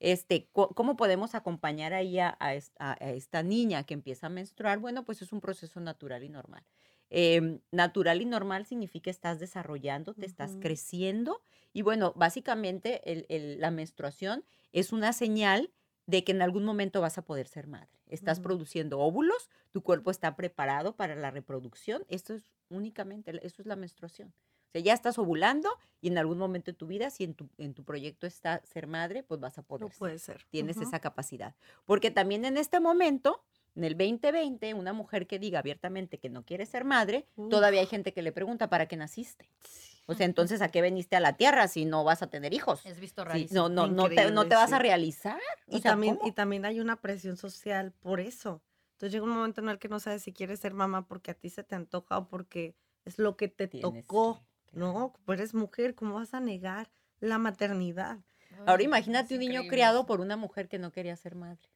[0.00, 4.78] Este, ¿Cómo podemos acompañar ahí a, a a- esta niña que empieza a menstruar?
[4.78, 6.64] Bueno, pues es un proceso natural y normal.
[7.10, 13.60] Em, natural y normal significa estás desarrollando, te estás creciendo y bueno, básicamente el- el-
[13.60, 15.72] la menstruación es una señal
[16.06, 18.00] de que en algún momento vas a poder ser madre.
[18.06, 22.04] Estás produciendo óvulos, tu cuerpo está preparado para la reproducción.
[22.08, 24.34] Esto es únicamente, eso es la menstruación.
[24.74, 27.48] O sea, ya estás ovulando y en algún momento de tu vida, si en tu,
[27.58, 29.98] en tu proyecto está ser madre, pues vas a No poder ser.
[30.00, 30.44] puede ser.
[30.50, 31.54] Tienes esa capacidad.
[31.84, 33.44] Porque también en este momento,
[33.76, 37.86] en el 2020, una mujer que diga abiertamente que no quiere ser madre, todavía hay
[37.86, 39.48] gente que le pregunta, ¿para qué naciste?
[39.62, 40.00] Sí.
[40.06, 42.84] O sea, entonces, ¿a qué veniste a la tierra si no vas a tener hijos?
[42.84, 43.68] Es visto Sí, rarísimo.
[43.68, 45.38] no, no, no te, no te vas a realizar.
[45.68, 46.28] O Y sea, también, ¿cómo?
[46.28, 48.60] y también hay una presión social por eso.
[48.94, 51.34] Entonces llega un momento en el que no sabes si quieres ser mamá porque a
[51.34, 54.34] ti se te antoja o porque es lo que te Tienes tocó.
[54.40, 54.53] que.
[54.74, 58.18] No, pues eres mujer, ¿cómo vas a negar la maternidad?
[58.66, 61.68] Ahora imagínate es un niño criado por una mujer que no quería ser madre.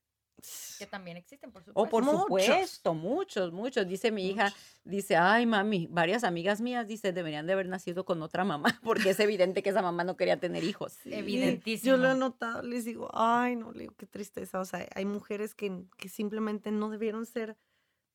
[0.78, 1.80] Que también existen, por supuesto.
[1.82, 2.20] O por Muchos.
[2.22, 3.88] supuesto, muchos, muchos.
[3.88, 8.22] Dice mi hija, dice, ay mami, varias amigas mías, dice, deberían de haber nacido con
[8.22, 10.92] otra mamá, porque es evidente que esa mamá no quería tener hijos.
[11.02, 11.96] Sí, Evidentísimo.
[11.96, 14.60] Yo lo he notado, les digo, ay, no, le digo, qué tristeza.
[14.60, 17.56] O sea, hay mujeres que, que simplemente no debieron ser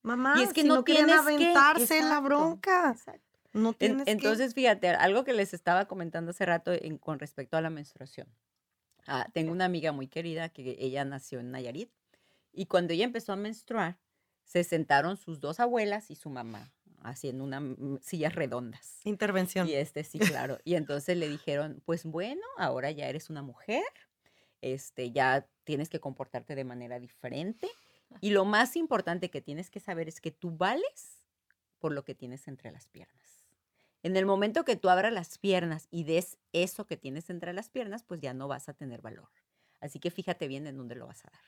[0.01, 0.39] mamás.
[0.39, 2.91] Y es que si no que- aventarse en la bronca.
[2.91, 3.32] exacto.
[3.53, 7.19] No En- tienes que- entonces, fíjate, algo que les estaba comentando hace rato en- con
[7.19, 8.27] respecto a la menstruación.
[9.07, 11.91] Ah, tengo una amiga muy querida que ella nació en Nayarit
[12.51, 13.99] y cuando ella empezó a menstruar,
[14.45, 17.63] se sentaron sus dos abuelas y su mamá haciendo unas
[18.01, 19.01] sillas redondas.
[19.03, 19.67] Intervención.
[19.67, 20.57] Y este sí, claro.
[20.63, 23.83] Y entonces le dijeron, pues bueno, ahora ya eres una mujer,
[24.61, 27.69] este, ya tienes que comportarte de manera diferente.
[28.21, 31.23] Y lo más importante que tienes que saber es que tú vales
[31.79, 33.22] por lo que tienes entre las piernas.
[34.03, 37.69] En el momento que tú abras las piernas y des eso que tienes entre las
[37.69, 39.29] piernas, pues ya no vas a tener valor.
[39.79, 41.39] Así que fíjate bien en dónde lo vas a dar.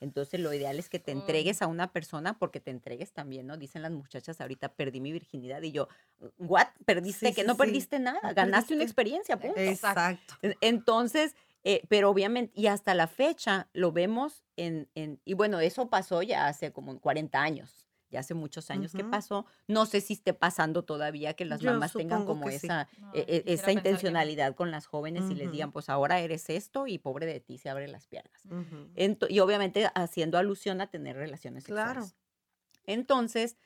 [0.00, 1.20] Entonces lo ideal es que te Uy.
[1.20, 3.56] entregues a una persona porque te entregues también, ¿no?
[3.56, 5.86] Dicen las muchachas ahorita, perdí mi virginidad y yo,
[6.38, 6.66] ¿what?
[6.84, 7.28] ¿Perdiste?
[7.28, 7.58] Sí, que sí, no sí.
[7.58, 9.60] perdiste nada, No ganaste una experiencia, punto.
[9.60, 10.34] Exacto.
[10.42, 15.60] En- Entonces, eh, pero obviamente, y hasta la fecha lo vemos en, en- y bueno,
[15.60, 19.46] eso pasó ya hace como 40 años, ya hace muchos años que pasó.
[19.66, 22.54] No sé si esté pasando todavía que las Yo mamás tengan como sí.
[22.66, 26.20] esa, No, e- e- esa que intencionalidad con las jóvenes y les digan, pues ahora
[26.20, 28.42] eres esto y pobre de ti se abre las piernas.
[29.28, 32.02] Y obviamente haciendo alusión a tener relaciones Claro.
[32.02, 32.16] sexuales.
[32.84, 33.56] Entonces,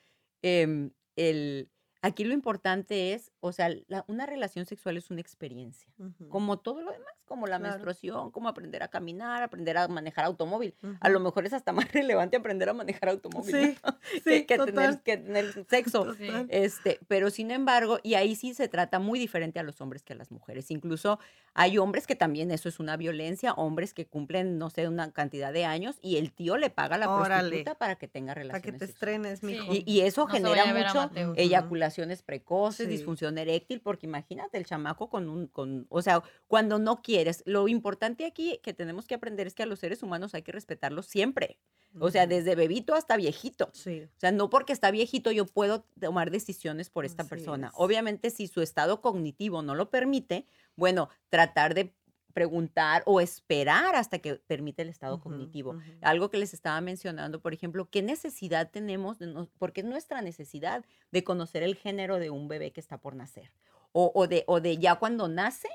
[0.43, 1.71] em, el,
[2.03, 5.93] aquí lo importante es, o sea, la- una relación sexual es una experiencia
[6.29, 7.73] como todo lo demás, como la Claro.
[7.75, 10.75] menstruación, como aprender a caminar, aprender a manejar automóvil.
[11.01, 13.99] A lo mejor es hasta más relevante aprender a manejar automóvil ¿no?
[14.25, 16.15] Sí, que, tener, que tener sexo.
[16.15, 16.29] Sí.
[16.49, 20.13] Este, pero sin embargo, y ahí sí se trata muy diferente a los hombres que
[20.13, 20.71] a las mujeres.
[20.71, 21.19] Incluso
[21.55, 25.53] hay hombres que también eso es una violencia, hombres que cumplen, no sé, una cantidad
[25.53, 27.49] de años y el tío le paga a la Órale.
[27.49, 28.95] prostituta para que tenga Para relaciones que te sexuales.
[28.95, 29.73] estrenes, mijo.
[29.75, 32.93] Y, y eso No genera mucho eyaculaciones precoces, Sí.
[32.93, 37.69] disfunción eréctil, porque imagínate el chamaco con un, con, o sea, cuando no quieres, lo
[37.69, 41.07] importante aquí que tenemos que aprender es que a los seres humanos hay que respetarlos
[41.07, 41.59] siempre.
[41.99, 43.71] O sea, desde bebito hasta viejito.
[43.73, 44.03] Sí.
[44.05, 47.69] O sea, no porque está viejito yo puedo tomar decisiones por esta Así persona.
[47.69, 47.73] es.
[47.77, 51.95] Obviamente, si su estado cognitivo no lo permite, bueno, tratar de
[52.35, 55.79] preguntar o esperar hasta que permite el estado cognitivo.
[56.03, 59.19] Algo que les estaba mencionando, por ejemplo, ¿qué necesidad tenemos?
[59.19, 62.99] de nos- porque es nuestra necesidad de conocer el género de un bebé que está
[62.99, 63.51] por nacer.
[63.93, 65.71] O, o de, o de ya cuando nace,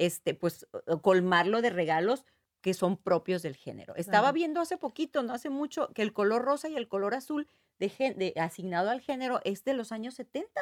[0.00, 0.66] este, pues
[1.02, 2.24] colmarlo de regalos
[2.60, 3.94] que son propios del género.
[3.96, 4.34] Estaba Claro.
[4.34, 7.46] viendo hace poquito, no hace mucho, que el color rosa y el color azul
[7.78, 10.60] de, de- asignado al género es de los años 70.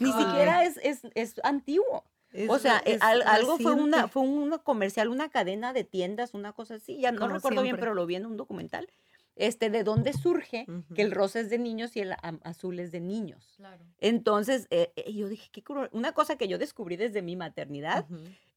[0.00, 2.04] Ni siquiera es, es, es antiguo.
[2.32, 6.34] Es o sea, eh, al- algo fue una, fue un comercial, una cadena de tiendas,
[6.34, 6.98] una cosa así.
[6.98, 8.88] Ya no Como recuerdo bien, pero lo vi en un documental.
[9.36, 13.00] Este, de dónde surge que el rosa es de niños y el azul es de
[13.00, 13.54] niños.
[13.56, 13.82] Claro.
[13.98, 15.88] Entonces, eh, eh, yo dije, qué cruel.
[15.92, 18.06] Una cosa que yo descubrí desde mi maternidad.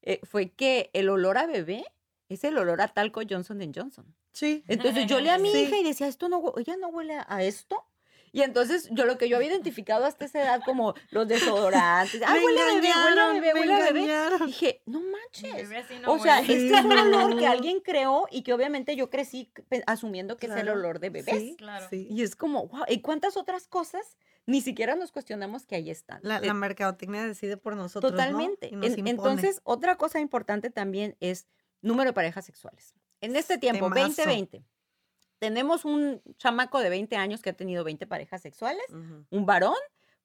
[0.06, 1.84] Eh, fue que el olor a bebé
[2.30, 4.06] es el olor a talco Johnson Johnson.
[4.32, 4.63] Sí.
[4.68, 5.60] Entonces yo leí a mi Sí.
[5.63, 7.86] hija y decía, esto no, ella no huele a esto.
[8.32, 12.36] Y entonces yo lo que yo había identificado hasta esa edad como los desodorantes, ah,
[12.44, 14.46] huele a bebé, huele a bebé, huele a bebé.
[14.46, 15.70] Dije, no manches.
[16.02, 16.65] no O sea, huele.
[16.65, 19.50] este es un olor que alguien creó y que obviamente yo crecí
[19.88, 21.34] asumiendo que es el olor de bebés.
[21.39, 21.88] Sí, Claro.
[21.89, 22.08] sí.
[22.12, 24.18] Y es como, wow, ¿y cuántas otras cosas?
[24.48, 26.20] Ni siquiera nos cuestionamos que ahí están.
[26.24, 28.12] La, Eh, la mercadotecnia decide por nosotros.
[28.12, 28.18] ¿no?
[28.18, 28.72] Totalmente.
[28.72, 31.48] Nos En- entonces, otra cosa importante también es
[31.82, 32.94] número de parejas sexuales.
[33.22, 34.08] En este tiempo, Temazo.
[34.08, 34.64] 2020,
[35.40, 38.86] tenemos un chamaco de 20 años que ha tenido 20 parejas sexuales,
[39.30, 39.76] un varón,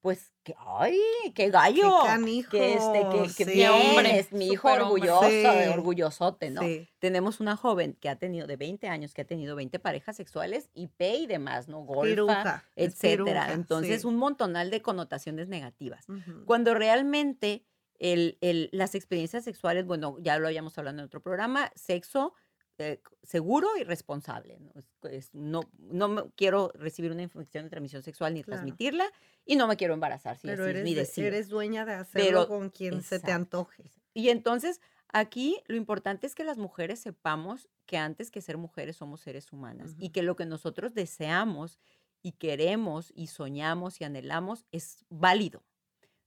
[0.00, 0.98] pues que, ay,
[1.34, 1.90] qué gallo.
[2.06, 3.52] canijo, que este, que, que sí.
[3.52, 5.44] bien, hombre, es mi hijo orgulloso, Sí.
[5.72, 6.62] orgullosote, ¿no?
[6.62, 6.88] Sí.
[6.98, 10.70] Tenemos una joven que ha tenido de 20 años, que ha tenido 20 parejas sexuales,
[10.74, 11.80] IP y demás, ¿no?
[11.80, 13.24] Golfa, Piruja, etcétera.
[13.42, 14.06] piruja, Entonces, sí.
[14.06, 16.06] un montonal de connotaciones negativas.
[16.46, 17.64] Cuando realmente
[17.98, 22.32] el- el- las experiencias sexuales, bueno, ya lo habíamos hablado en otro programa, sexo
[22.80, 24.58] eh, seguro y responsable.
[24.58, 24.72] ¿no?
[25.08, 28.58] Es- no, no me- quiero recibir una infección de transmisión sexual ni Claro.
[28.62, 29.04] transmitirla
[29.44, 31.26] y no me quiero embarazar, si Pero eres, mi deseo.
[31.26, 33.84] eres dueña de hacerlo Pero- con quien se te antoje.
[34.14, 34.80] Y entonces,
[35.12, 39.52] aquí lo importante es que las mujeres sepamos que antes que ser mujeres somos seres
[39.52, 40.12] humanas y Ujú.
[40.12, 41.78] que lo que nosotros deseamos
[42.22, 45.62] y queremos y soñamos y anhelamos es válido.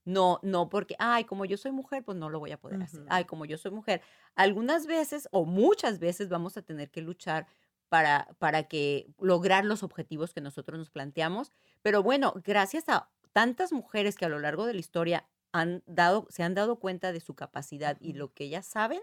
[0.04, 3.04] No, no porque, ay, como yo soy mujer, pues no lo voy a poder hacer.
[3.08, 4.02] Ay, como yo soy mujer.
[4.34, 7.46] Algunas veces o muchas veces vamos a tener que luchar
[7.88, 11.52] para, para que lograr los objetivos que nosotros nos planteamos.
[11.80, 16.26] Pero bueno, gracias a tantas mujeres que a lo largo de la historia han dado,
[16.30, 19.00] se han dado cuenta de su capacidad y lo que ellas saben,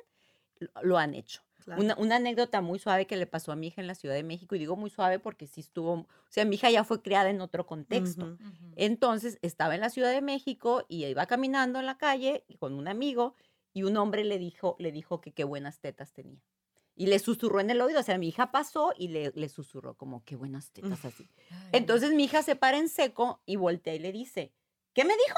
[0.84, 1.42] lo han hecho.
[1.64, 1.82] Claro.
[1.82, 4.24] Una, una anécdota muy suave que le pasó a mi hija en la Ciudad de
[4.24, 7.30] México, y digo muy suave porque sí estuvo, o sea, mi hija ya fue criada
[7.30, 8.38] en otro contexto.
[8.76, 12.88] Entonces estaba en la Ciudad de México y iba caminando en la calle con un
[12.88, 13.36] amigo
[13.74, 16.42] y un hombre le dijo, le dijo que qué buenas tetas tenía.
[16.96, 19.96] Y le susurró en el oído, o sea, mi hija pasó y le, le susurró
[19.96, 21.30] como qué buenas tetas así.
[21.50, 24.54] Ay, Entonces mi hija se para en seco y voltea y le dice,
[24.94, 25.38] ¿qué me dijo?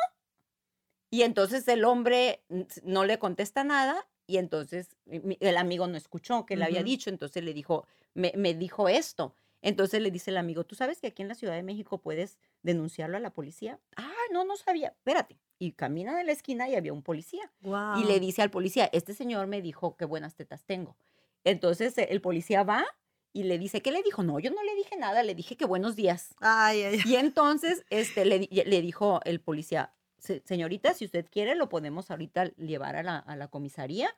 [1.12, 2.43] Y entonces el hombre
[2.83, 7.10] no le contesta nada y entonces eh, el amigo no escuchó que le había dicho,
[7.10, 9.36] entonces le dijo, me, me dijo esto.
[9.62, 12.38] Entonces le dice el amigo, ¿tú sabes que aquí en la Ciudad de México puedes
[12.63, 13.80] denunciarlo a la policía?
[13.96, 15.39] Ah, no, no sabía, espérate.
[15.60, 17.52] Y camina de la esquina y había un policía.
[17.96, 20.98] Y le dice al policía, este señor me dijo qué buenas tetas tengo.
[21.46, 22.86] Entonces eh, el policía va
[23.32, 24.22] y le dice, ¿qué le dijo?
[24.24, 26.36] No, yo no le dije nada, le dije que buenos días.
[26.39, 27.02] Ay, ay, ay.
[27.04, 30.03] Y entonces este, le, le dijo el policía, "Se-
[30.45, 34.09] señorita, si usted quiere, lo podemos ahorita llevar a la, a la comisaría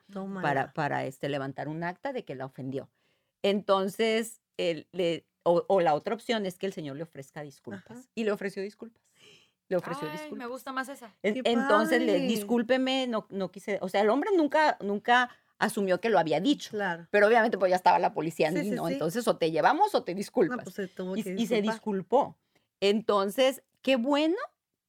[0.42, 2.88] para, para este, levantar un acta de que la ofendió.
[3.42, 7.98] Entonces, él le- o, o la otra opción es que el señor le ofrezca disculpas.
[7.98, 8.08] Ajá.
[8.14, 9.02] Y le ofreció disculpas.
[9.68, 10.38] Le ofreció Ay, disculpas.
[10.38, 11.14] me gusta más esa.
[11.22, 16.00] En- ¡Qué Entonces, le, discúlpeme, no, no quise, o sea, el hombre nunca, nunca asumió
[16.00, 16.70] que lo había dicho.
[16.70, 17.06] Claro.
[17.10, 18.86] Pero obviamente pues ya estaba la policía, Sí, ahí, sí, ¿no?
[18.86, 18.92] sí.
[18.94, 20.64] Entonces o te llevamos o te No, disculpas.
[20.64, 20.82] pues se
[21.16, 22.36] y, que y se disculpó.
[22.80, 24.36] Entonces, qué bueno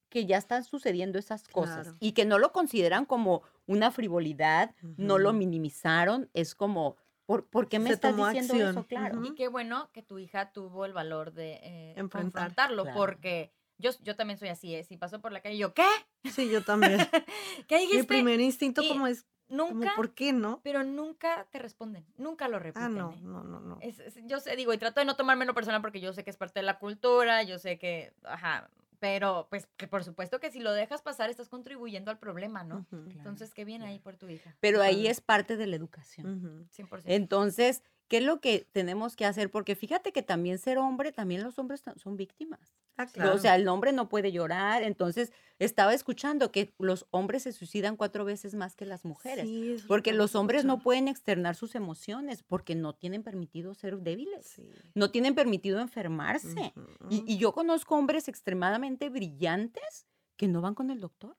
[0.08, 1.96] que ya están sucediendo esas cosas Claro.
[2.00, 7.68] y que no lo consideran como una frivolidad, no lo minimizaron, es como, ¿por, por
[7.68, 8.70] qué me Se estás tomó diciendo acción.
[8.70, 8.86] eso?
[8.86, 9.24] Claro.
[9.24, 12.22] Y qué bueno que tu hija tuvo el valor de eh, Enfrentar.
[12.22, 12.98] confrontarlo, Claro.
[12.98, 14.84] porque yo, yo también soy así, ¿eh?
[14.84, 15.86] Si paso por la calle, yo, ¿qué?
[16.30, 16.98] Sí, yo también.
[17.68, 20.60] ¿Qué Mi primer instinto y como es, como, Nunca, ¿por qué no?
[20.62, 22.82] pero nunca te responden, nunca lo repiten.
[22.82, 23.18] Ah, no, ¿eh?
[23.22, 23.78] no, no, no.
[23.80, 26.30] Es- es- yo sé, digo, y trato de no tomármelo personal porque yo sé que
[26.30, 28.68] es parte de la cultura, yo sé que, ajá,
[28.98, 32.86] pero pues que por supuesto que si lo dejas pasar estás contribuyendo al problema, ¿no?
[32.92, 34.56] Entonces, qué bien ahí por tu hija.
[34.60, 36.44] Pero ahí es parte de la educación.
[36.44, 36.66] ujú.
[36.70, 37.02] 100%.
[37.06, 39.50] Entonces, ¿Qué es lo que tenemos que hacer?
[39.50, 42.74] Porque fíjate que también ser hombre, también los hombres son víctimas.
[42.96, 44.82] Ah, O sea, el hombre no puede llorar.
[44.82, 49.44] Entonces, estaba escuchando que los hombres se suicidan cuatro veces más que las mujeres.
[49.46, 53.98] Sí, Porque que los hombres no pueden externar sus emociones porque no tienen permitido ser
[53.98, 54.46] débiles.
[54.46, 54.68] Sí.
[54.94, 56.72] No tienen permitido enfermarse.
[57.10, 61.36] Y yo conozco hombres extremadamente brillantes que no van con el doctor.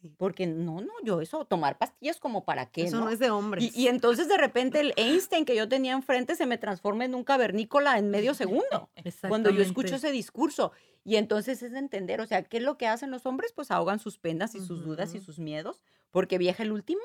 [0.00, 0.14] Sí.
[0.16, 3.04] Porque no, no, yo eso, tomar pastillas como para qué, Eso ¿no?
[3.06, 3.64] no es de hombres.
[3.76, 7.14] Y, y entonces de repente el Einstein que yo tenía enfrente se me transforma en
[7.14, 8.88] un cavernícola en medio segundo.
[9.28, 10.72] Cuando yo escucho ese discurso.
[11.04, 13.52] Y entonces es de entender, o sea, ¿qué es lo que hacen los hombres?
[13.52, 17.00] Pues ahogan sus penas y sus dudas y sus miedos, porque viaja el último,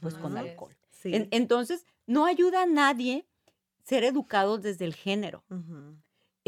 [0.00, 0.76] pues con alcohol.
[0.90, 1.14] Sí.
[1.14, 3.26] En- entonces, no ayuda a nadie
[3.84, 5.44] ser educados desde el género.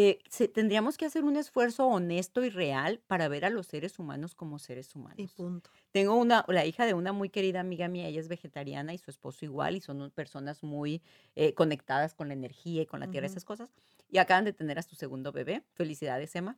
[0.02, 3.98] Eh, se- tendríamos que hacer un esfuerzo honesto y real para ver a los seres
[3.98, 5.32] humanos como seres Y humanos.
[5.34, 5.70] punto.
[5.90, 9.10] Tengo una, la hija de una muy querida amiga mía, ella es vegetariana y su
[9.10, 11.02] esposo igual, y son personas muy
[11.36, 13.74] eh, conectadas con la energía y con la tierra, esas cosas.
[14.08, 15.62] Y acaban de tener a su segundo bebé.
[15.74, 16.56] Felicidades, Emma.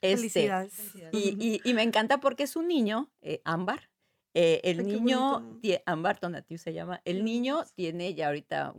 [0.00, 0.94] Este, Felicidades.
[1.12, 3.90] Y, y- y me encanta porque es un niño, eh, Ámbar.
[4.32, 7.02] eh, el niño, tie- Ámbar Tonatiu se llama.
[7.04, 8.74] El niño tiene ya ahorita,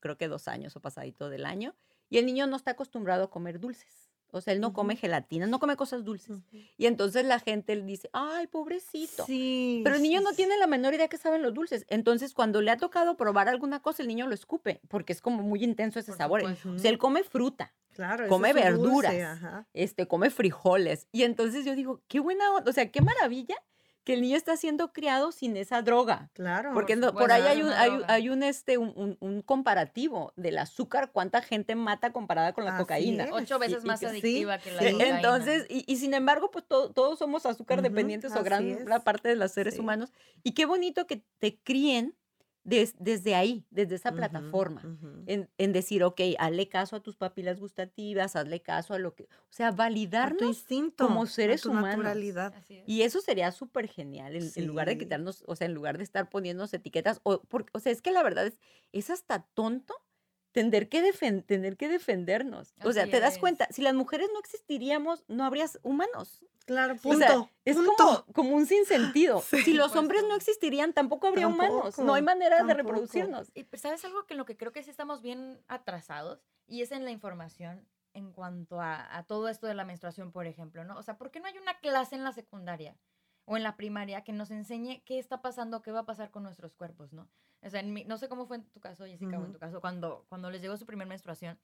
[0.00, 1.74] creo que dos años o pasadito del año.
[2.08, 4.06] Y el niño no está acostumbrado a comer dulces.
[4.32, 6.38] O sea, él no come gelatina, no come cosas dulces.
[6.76, 9.24] Y entonces la gente le dice, ay, pobrecito.
[9.24, 9.80] Sí.
[9.84, 10.36] Pero el niño sí, no sí.
[10.36, 11.86] tiene la menor idea que saben los dulces.
[11.88, 15.42] Entonces, cuando le ha tocado probar alguna cosa, el niño lo escupe, porque es como
[15.42, 16.40] muy intenso ese Por sabor.
[16.40, 16.72] supuesto.
[16.72, 19.66] O sea, él come fruta, Claro, come dulce, verduras, ajá.
[19.72, 21.08] este, come frijoles.
[21.12, 23.56] Y entonces yo digo, qué buena o sea, qué maravilla
[24.06, 26.30] que el niño está siendo criado sin esa droga.
[26.32, 26.70] Claro.
[26.74, 29.42] Porque Por no- por supuesto, ahí hay un, hay, hay un, este, un, un- un
[29.42, 33.24] comparativo del azúcar, cuánta gente mata comparada con la Así cocaína.
[33.24, 33.30] es.
[33.32, 34.92] Ocho veces y más que- sí, adictiva que la sí.
[34.92, 35.16] cocaína.
[35.16, 39.34] Entonces, y, y sin embargo, pues to- todos somos azúcar dependientes o gran parte de
[39.34, 39.80] los seres Sí.
[39.80, 40.12] humanos.
[40.44, 42.14] Y qué bonito que te críen
[42.66, 44.82] des- desde ahí, desde esa plataforma.
[45.26, 49.24] En, en decir, ok, hazle caso a tus papilas gustativas, hazle caso a lo que,
[49.24, 50.42] o sea, A tu validarnos.
[50.48, 51.06] instinto.
[51.06, 51.90] como a seres tu humanos.
[51.98, 52.54] naturalidad.
[52.54, 52.84] Así es.
[52.88, 56.04] Y eso sería súper genial, en, en lugar de quitarnos, o sea, en lugar de
[56.04, 58.60] estar poniéndonos etiquetas, o, porque, o sea, es que la verdad es,
[58.92, 59.94] es hasta tonto
[60.56, 62.72] tener que, defen- tener que defendernos.
[62.82, 63.38] O sea, te das es.
[63.38, 66.42] cuenta, si las mujeres no existiríamos, no habrías humanos.
[66.64, 67.18] Claro, O punto.
[67.18, 67.92] sea, es punto.
[67.98, 69.42] como, como un sinsentido.
[69.50, 69.58] Sí.
[69.62, 71.98] Si los hombres no existirían, tampoco habría humanos.
[71.98, 73.52] No hay Tampoco, manera de reproducirnos.
[73.54, 76.40] Y ¿sabes algo que en lo que creo que sí estamos bien atrasados?
[76.66, 80.46] Y es en la información en cuanto a, a todo esto de la menstruación, por
[80.46, 80.96] ejemplo, ¿no?
[80.96, 82.96] O sea, ¿por qué no hay una clase en la secundaria
[83.46, 86.42] o en la primaria que nos enseñe qué está pasando, qué va a pasar con
[86.42, 87.28] nuestros cuerpos, ¿no?
[87.62, 89.58] O sea, en mi- no sé cómo fue en tu caso, Jessica, o en tu
[89.58, 91.58] caso, cuando, cuando les llegó su primer menstruación.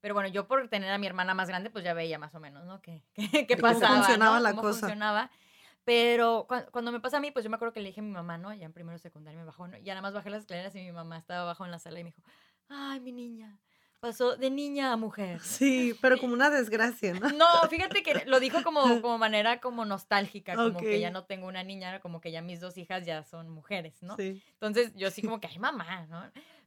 [0.00, 2.40] Pero bueno, yo por tener a mi hermana más grande, pues ya veía más o
[2.40, 2.80] menos, ¿no?
[2.80, 4.42] ¿Qué, qué, qué De cómo pasaba, funcionaba ¿no?
[4.42, 4.80] la Cómo cosa.
[4.80, 5.30] funcionaba.
[5.84, 8.04] Pero cua- cuando me pasa a mí, pues yo me acuerdo que le dije a
[8.04, 8.52] mi mamá, ¿no?
[8.54, 9.76] Ya en primero secundario me bajó, ¿no?
[9.76, 12.00] Y ya nada más bajé las escaleras y mi mamá estaba abajo en la sala
[12.00, 12.22] y me dijo,
[12.68, 13.58] ay, mi niña,
[14.04, 15.40] pasó de niña a mujer.
[15.40, 17.30] Sí, pero como una desgracia, ¿no?
[17.30, 21.46] No, fíjate que lo dijo como, como manera como nostálgica, como que ya no tengo
[21.46, 24.16] una niña, como que ya mis dos hijas ya son mujeres, ¿no?
[24.16, 24.42] Sí.
[24.52, 26.22] Entonces yo así como que, ay, mamá, ¿no?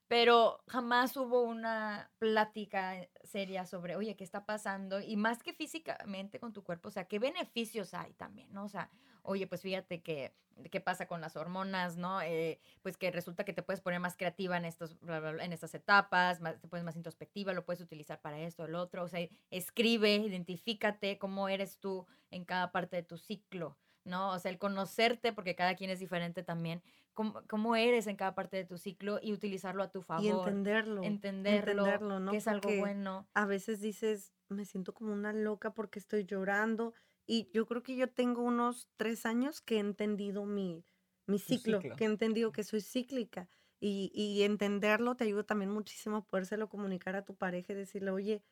[0.08, 5.00] Pero jamás hubo una plática seria sobre, oye, ¿qué está pasando?
[5.00, 8.64] Y más que físicamente con tu cuerpo, o sea, ¿qué beneficios hay también, no?
[8.64, 8.90] O sea,
[9.28, 10.34] oye, pues fíjate que,
[10.72, 12.22] qué pasa con las hormonas, ¿no?
[12.22, 15.46] Eh, pues que resulta que te puedes poner más creativa en, estos, bla, bla, bla,
[15.46, 19.04] en estas etapas, más, te pones más introspectiva, lo puedes utilizar para esto, el otro,
[19.04, 24.32] o sea, escribe, identifícate cómo eres tú en cada parte de tu ciclo, ¿no?
[24.32, 26.82] O sea, el conocerte, porque cada quien es diferente también,
[27.14, 30.24] cómo, cómo eres en cada parte de tu ciclo y utilizarlo a tu favor.
[30.24, 31.04] Y entenderlo.
[31.04, 32.32] entenderlo, entenderlo, ¿no?
[32.32, 33.28] que es algo Porque bueno.
[33.34, 36.94] A veces dices, me siento como una loca porque estoy llorando.
[37.28, 40.86] Y yo creo que yo tengo unos tres años que he entendido mi,
[41.28, 41.96] mi ciclo, ciclo.
[41.98, 43.50] que he entendido que soy cíclica.
[43.80, 48.10] Y, y entenderlo te ayuda también muchísimo a podérselo comunicar a tu pareja y decirle,
[48.10, 48.44] oye,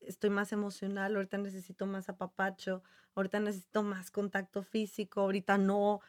[0.00, 2.82] estoy más emocional, ahorita necesito más apapacho,
[3.14, 6.00] ahorita necesito más contacto físico, ahorita no.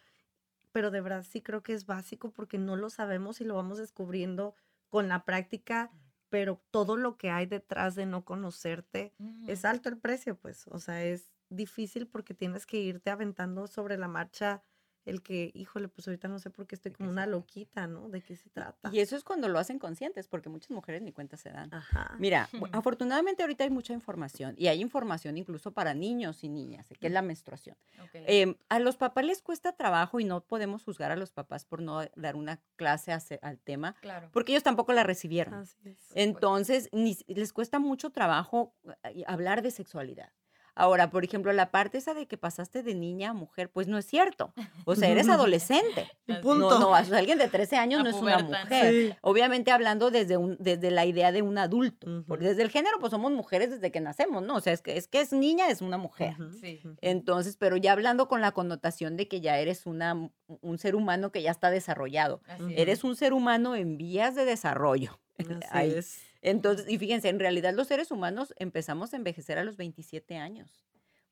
[0.71, 3.77] Pero de verdad sí creo que es básico porque no lo sabemos y lo vamos
[3.77, 4.55] descubriendo
[4.89, 5.91] con la práctica,
[6.29, 9.13] pero todo lo que hay detrás de no conocerte
[9.47, 10.67] es alto el precio, pues.
[10.67, 14.61] O sea, es difícil porque tienes que irte aventando sobre la marcha
[15.07, 18.09] el que, híjole, pues ahorita no sé por qué estoy ¿De como una loquita, ¿no?
[18.09, 18.89] ¿De qué se trata?
[18.91, 21.73] Y eso es cuando lo hacen conscientes, porque muchas mujeres ni cuenta se dan.
[21.73, 22.15] Ajá.
[22.19, 27.07] Mira, afortunadamente ahorita hay mucha información y hay información incluso para niños y niñas, que
[27.07, 27.77] es la menstruación.
[28.13, 31.81] Em, a los papás les cuesta trabajo y no podemos juzgar a los papás por
[31.81, 34.29] no dar una clase al tema, claro.
[34.33, 35.53] porque ellos tampoco la recibieron.
[35.53, 35.97] Así es.
[35.99, 36.13] supuesto.
[36.15, 40.33] Entonces, ni les cuesta mucho trabajo eh, hablar de sexualidad,
[40.79, 43.97] Ahora, por ejemplo, la parte esa de que pasaste de niña a mujer, pues no
[43.97, 44.53] es cierto.
[44.85, 46.07] O sea, eres adolescente.
[46.43, 46.69] Punto.
[46.69, 48.91] No, no, o sea, alguien de 13 años A no es una mujer.
[48.91, 49.15] Sí.
[49.21, 52.07] Obviamente hablando desde, un, desde la idea de un adulto.
[52.07, 52.25] Ujú.
[52.27, 54.55] Porque desde el género, pues somos mujeres desde que nacemos, ¿no?
[54.55, 56.35] O sea, es que es, que es niña, es una mujer.
[56.61, 56.79] Sí.
[57.01, 61.31] Entonces, pero ya hablando con la connotación de que ya eres una, un ser humano
[61.31, 62.41] que ya está desarrollado.
[62.47, 62.79] Así es.
[62.79, 65.19] Eres un ser humano en vías de desarrollo.
[65.39, 65.91] Así Ahí.
[65.91, 66.21] es.
[66.41, 70.83] Entonces, y fíjense, en realidad los seres humanos empezamos a envejecer a los 27 años.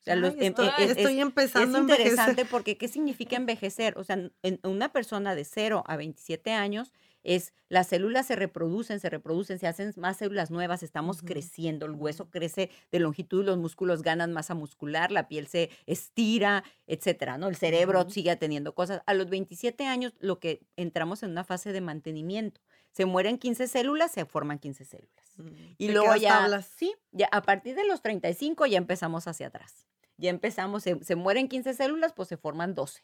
[0.02, 2.78] O sea, Ay, los, em- estoy, e- es- estoy es- empezando es a interesante porque
[2.78, 3.98] ¿qué significa envejecer?
[3.98, 6.94] O sea, en una persona de 0 a 27 años
[7.24, 11.94] es las células se reproducen, se reproducen, se hacen más células nuevas, estamos creciendo, el
[11.94, 17.48] hueso crece de longitud, los músculos ganan masa muscular, la piel se estira, etcétera, ¿no?
[17.48, 19.02] El cerebro sigue teniendo cosas.
[19.08, 22.62] A los 27 años lo que entramos en una fase de mantenimiento.
[22.96, 25.26] Se mueren 15 células, se forman 15 células.
[25.36, 26.66] Mm, Y te luego ya, tablas.
[26.78, 29.86] sí, ya a partir de los 35 ya empezamos hacia atrás.
[30.16, 33.04] Ya empezamos, se, se mueren 15 células, pues se forman 12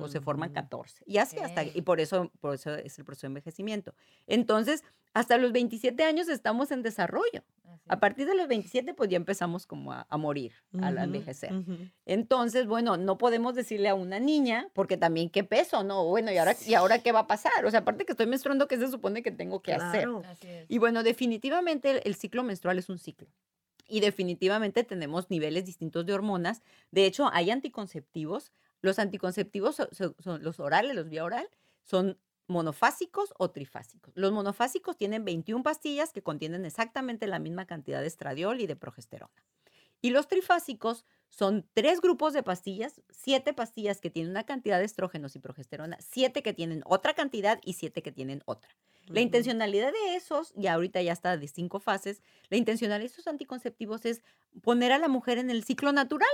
[0.00, 0.54] o se forman Ujú.
[0.54, 1.02] 14.
[1.06, 1.68] Y así hasta, Ok.
[1.74, 3.94] y por eso, por eso es el proceso de envejecimiento.
[4.26, 7.42] Entonces, hasta los 27 años estamos en desarrollo.
[7.86, 10.52] A partir de los 27, pues ya empezamos como a, a morir,
[10.82, 11.52] al envejecer.
[12.06, 16.04] Entonces, bueno, no podemos decirle a una niña, porque también qué peso, ¿no?
[16.06, 17.64] Bueno, ¿y ahora, ¿y ahora qué va a pasar?
[17.66, 20.02] O sea, aparte que estoy menstruando, ¿qué se supone que tengo que hacer?
[20.04, 20.22] Claro.
[20.42, 20.66] Es.
[20.68, 23.28] Y bueno, definitivamente el, el ciclo menstrual es un ciclo.
[23.88, 26.62] Y definitivamente tenemos niveles distintos de hormonas.
[26.90, 28.52] De hecho, hay anticonceptivos.
[28.82, 31.48] Los anticonceptivos so- so- son los orales, los vía oral,
[31.84, 32.18] son
[32.48, 34.12] monofásicos o trifásicos.
[34.16, 38.76] Los monofásicos tienen 21 pastillas que contienen exactamente la misma cantidad de estradiol y de
[38.76, 39.32] progesterona.
[40.00, 44.84] Y los trifásicos son tres grupos de pastillas, siete pastillas que tienen una cantidad de
[44.84, 48.70] estrógenos y progesterona, siete que tienen otra cantidad y siete que tienen otra.
[49.08, 53.26] La intencionalidad de esos, y ahorita ya está de cinco fases, la intencionalidad de esos
[53.26, 54.22] anticonceptivos es
[54.62, 56.28] poner a la mujer en el ciclo natural,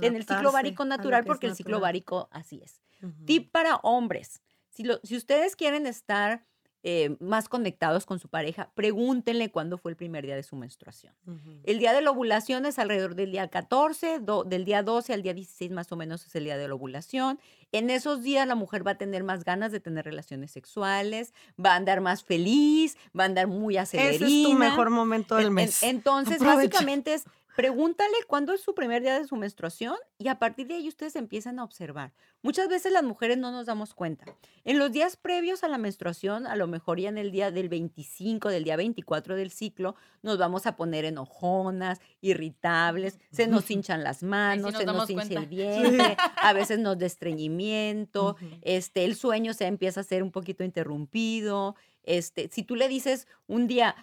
[0.00, 2.80] en el ciclo várico lo natural, porque el ciclo várico así es.
[3.26, 4.42] Tip para hombres.
[4.74, 6.44] Si, lo- si ustedes quieren estar
[6.86, 11.14] eh, más conectados con su pareja, pregúntenle cuándo fue el primer día de su menstruación.
[11.62, 15.22] El día de la ovulación es alrededor del día 14, do- del día 12 al
[15.22, 17.40] día 16 más o menos es el día de la ovulación.
[17.72, 21.72] En esos días la mujer va a tener más ganas de tener relaciones sexuales, va
[21.72, 24.26] a andar más feliz, va a andar muy acelerina.
[24.26, 25.82] Ese es tu mejor momento del En- en- mes.
[25.82, 26.56] entonces, Aprovecha.
[26.56, 27.24] básicamente es,
[27.56, 31.16] pregúntale cuándo es su primer día de su menstruación y a partir de ahí ustedes
[31.16, 32.12] empiezan a observar.
[32.42, 34.24] Muchas veces las mujeres no nos damos cuenta.
[34.64, 37.68] En los días previos a la menstruación, a lo mejor ya en el día del
[37.68, 44.04] 25, del día 24 del ciclo, nos vamos a poner enojonas, irritables, se nos hinchan
[44.04, 49.14] las manos, nos se nos hincha el vientre, a veces nos da estreñimiento, este, el
[49.14, 51.76] sueño se empieza a ser un poquito interrumpido.
[52.02, 53.94] Este, si tú le dices un día,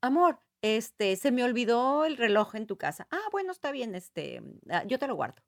[0.00, 3.06] amor, este, se me olvidó el reloj en tu casa.
[3.10, 5.42] Ah, bueno, está bien, este, ah, yo te lo guardo.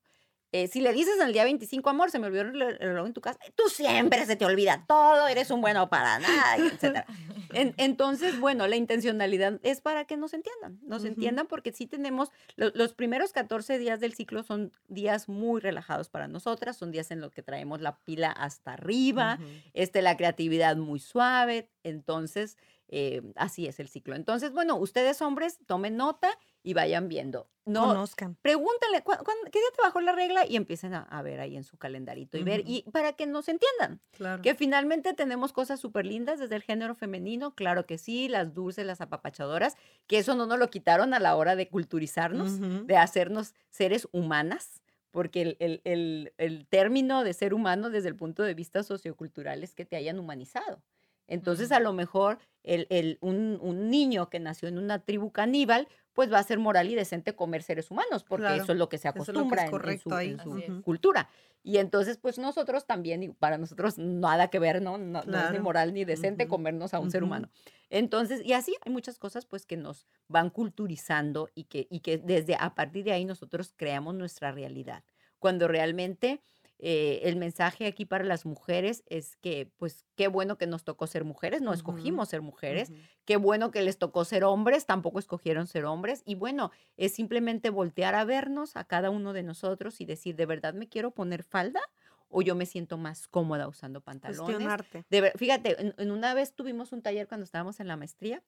[0.53, 3.07] Eh, si le dices el día 25, amor, se me olvidó el rel- el reloj
[3.07, 7.05] en tu casa, tú siempre se te olvida todo, eres un bueno para nada, etc.
[7.79, 11.09] entonces, bueno, la intencionalidad es para que nos entiendan, nos Ujú.
[11.09, 16.09] entiendan porque sí tenemos, lo- los primeros 14 días del ciclo son días muy relajados
[16.11, 19.49] para nosotras, son días en los que traemos la pila hasta arriba, Ujú.
[19.75, 22.57] este, la creatividad muy suave, entonces
[22.89, 24.15] eh, así es el ciclo.
[24.17, 26.31] Entonces, bueno, ustedes hombres tomen nota
[26.63, 27.49] y vayan viendo.
[27.65, 28.37] No, Conozcan.
[28.43, 31.57] pregúntenle ¿cuán- cuán- qué día te bajó la regla y empiecen a, a ver ahí
[31.57, 32.71] en su calendarito y ver Ujú.
[32.71, 34.41] y para que nos entiendan Claro.
[34.43, 38.87] que finalmente tenemos cosas súper lindas desde el género femenino, claro que sí, las dulces,
[38.87, 39.77] las apapachadoras,
[40.07, 44.81] que eso no nos lo quitaron a la hora de culturizarnos, de hacernos seres humanas,
[45.11, 49.65] porque el, el- el- el término de ser humano desde el punto de vista sociocultural
[49.65, 50.83] es que te hayan humanizado.
[51.29, 55.89] Entonces, a lo mejor el, el- un, un niño que nació en una tribu caníbal,
[56.13, 58.89] pues va a ser moral y decente comer seres humanos, porque Claro, eso es lo
[58.89, 61.29] que se eso es que acostumbra en- en, su, en su cultura.
[61.63, 64.99] Y entonces, pues nosotros también, y para nosotros nada que ver, ¿no?
[64.99, 65.61] No, no es ni Claro.
[65.61, 67.25] moral ni decente Ujú, comernos a un ser ujú.
[67.25, 67.51] humano.
[67.91, 72.19] Entonces, y así hay muchas cosas pues que nos van culturizando y que, y que
[72.19, 75.05] desde a partir de ahí nosotros creamos nuestra realidad.
[75.39, 76.43] Cuando realmente
[76.79, 81.07] eh, el mensaje aquí para las mujeres es que pues qué bueno que nos tocó
[81.07, 82.93] ser mujeres, no escogimos ser mujeres,
[83.25, 86.23] qué bueno que les tocó ser hombres, tampoco escogieron ser hombres.
[86.27, 90.47] Y bueno, es simplemente voltear a vernos a cada uno de nosotros y decir, ¿de
[90.47, 91.81] verdad me quiero poner falda?
[92.29, 94.77] ¿O yo me siento más cómoda usando pantalones?
[95.09, 98.43] De fíjate, en, en una vez tuvimos un taller cuando estábamos en la maestría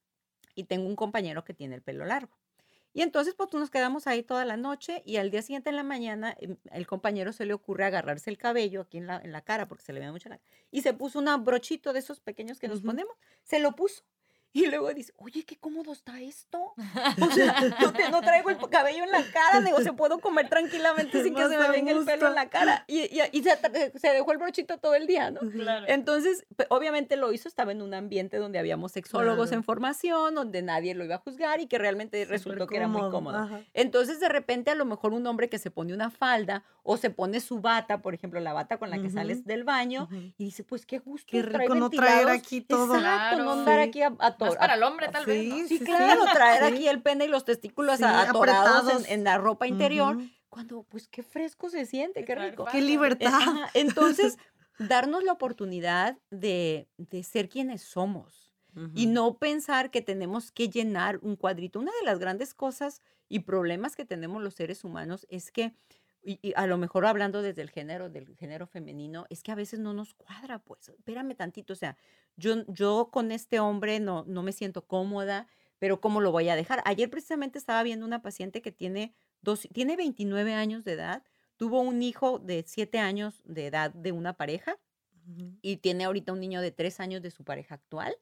[0.54, 2.36] y tengo un compañero que tiene el pelo largo.
[2.92, 5.82] Y entonces, pues nos quedamos ahí toda la noche y al día siguiente en la
[5.82, 9.42] mañana em, el compañero se le ocurre agarrarse el cabello aquí en la, en la
[9.42, 12.58] cara porque se le ve mucho la y se puso un brochito de esos pequeños
[12.58, 14.04] que nos ponemos, se lo puso.
[14.58, 16.74] Y luego dice, oye, qué cómodo está esto.
[17.28, 20.48] O sea, no, te- no traigo el cabello en la cara, digo, se puedo comer
[20.48, 22.84] tranquilamente sin que se me venga el pelo en la cara.
[22.86, 25.40] Y, y- y se, dejó el brochito todo el día, ¿no?
[25.40, 25.86] Claro.
[25.88, 29.60] Entonces, obviamente lo hizo, estaba en un ambiente donde habíamos sexólogos Claro.
[29.60, 33.10] en formación, donde nadie lo iba a juzgar y que realmente resultó que era muy
[33.10, 33.60] cómodo, ajá.
[33.74, 37.10] Entonces, de repente, a lo mejor un hombre que se pone una falda o se
[37.10, 39.48] pone su bata, por ejemplo, la bata con la que sales Ujú.
[39.48, 41.26] del baño, y dice, pues qué gusto.
[41.30, 42.38] Qué rico no traer ventilados".
[42.42, 42.94] aquí todo.
[42.96, 43.52] Exacto, no Claro.
[43.60, 43.88] andar Sí.
[43.88, 45.46] aquí a, a Más para el hombre, tal vez.
[45.48, 45.56] ¿no?
[45.56, 46.74] Sí, Sí, sí, claro, sí, traer sí.
[46.74, 50.28] aquí el pene y los testículos Sí, a- atorados en, en la ropa interior, Ujú.
[50.48, 52.64] cuando pues qué fresco se siente, qué traer rico.
[52.70, 53.30] Qué libertad.
[53.74, 54.36] Entonces,
[54.78, 58.46] darnos la oportunidad de, de ser quienes somos
[58.94, 59.12] y Ujú.
[59.12, 61.80] no pensar que tenemos que llenar un cuadrito.
[61.80, 65.74] Una de las grandes cosas y problemas que tenemos los seres humanos es que,
[66.22, 69.54] y, y a lo mejor hablando desde el género, del género femenino, es que a
[69.54, 71.96] veces no nos cuadra, pues, espérame tantito, o sea,
[72.36, 75.46] yo, yo con este hombre no, no me siento cómoda,
[75.78, 76.82] pero ¿cómo lo voy a dejar?
[76.84, 81.22] Ayer precisamente estaba viendo una paciente que tiene, dos, tiene 29 años de edad,
[81.56, 84.78] tuvo un hijo de 7 años de edad de una pareja
[85.62, 88.16] y tiene ahorita un niño de tres años de su pareja actual.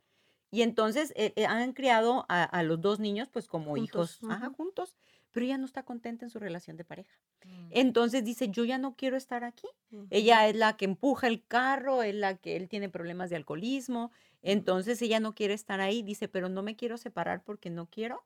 [0.50, 4.20] Y entonces eh, eh, han criado a, a los dos niños pues como Juntos, hijos
[4.30, 4.96] ajá, juntos,
[5.36, 7.12] pero ella no está contenta en su relación de pareja.
[7.44, 7.66] Mm.
[7.72, 9.68] Entonces dice, yo ya no quiero estar aquí.
[10.08, 14.10] Ella es la que empuja el carro, es la que él tiene problemas de alcoholismo,
[14.40, 16.02] entonces ella no quiere estar ahí.
[16.02, 18.24] Dice, pero no me quiero separar porque no quiero,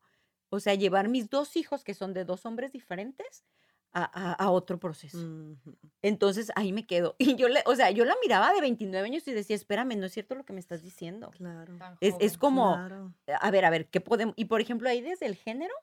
[0.50, 3.44] o sea, llevar mis dos hijos que son de dos hombres diferentes
[3.92, 5.18] a, a- a otro proceso.
[6.02, 7.16] Entonces ahí me quedo.
[7.34, 10.06] Y yo le, o sea, yo la miraba de 29 años y decía, espérame, no
[10.06, 11.30] es cierto lo que me estás diciendo.
[11.32, 11.76] Claro.
[12.00, 13.12] Es, es como, Claro.
[13.40, 14.34] a ver, a ver, ¿qué podemos?
[14.36, 15.74] Y por ejemplo, ahí desde el género,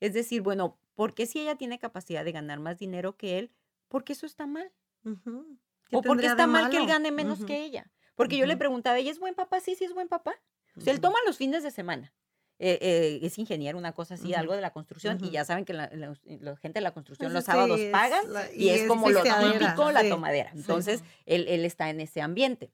[0.00, 3.50] es decir, bueno, ¿por qué si ella tiene capacidad de ganar más dinero que él?
[3.88, 4.70] ¿Por qué eso está mal?
[5.04, 5.58] Ujú.
[5.88, 7.90] ¿Qué ¿O por qué está mal que él gane menos que ella?
[8.14, 9.60] Porque yo le preguntaba, ¿ella es buen papá?
[9.60, 10.34] Sí, sí es buen papá.
[10.76, 12.12] O sea, él toma los fines de semana.
[12.60, 15.72] Eh, eh, es ingeniero, una cosa así, algo de la construcción, y ya saben que
[15.72, 19.08] la, la- la gente de la construcción Pues los sábados pagan la- y, es, como
[19.10, 20.50] lo típico, la tomadera.
[20.52, 20.58] sí.
[20.58, 22.72] Entonces, él, él está en ese ambiente.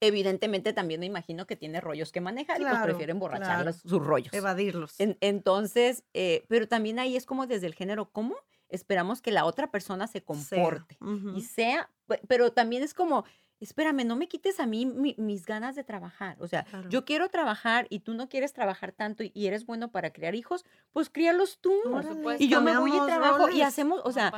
[0.00, 3.72] Evidentemente también me imagino que tiene rollos que manejar y pues prefiere emborrachar claro.
[3.72, 4.32] sus rollos.
[4.32, 4.98] Evadirlos.
[5.00, 8.36] En- entonces, eh, pero también ahí es como desde el género, ¿cómo
[8.68, 10.24] esperamos que la otra persona se Sea.
[10.24, 10.98] comporte?
[11.34, 13.24] Y sea, pe- pero también es como,
[13.60, 16.36] espérame, no me quites a mí mi- mis ganas de trabajar.
[16.38, 16.88] O sea, Claro.
[16.90, 20.34] yo quiero trabajar y tú no quieres trabajar tanto y, y eres bueno para criar
[20.36, 21.72] hijos, pues críalos tú.
[21.82, 22.44] Por supuesto.
[22.44, 24.32] Y yo me voy y trabajo y hacemos, o No sea,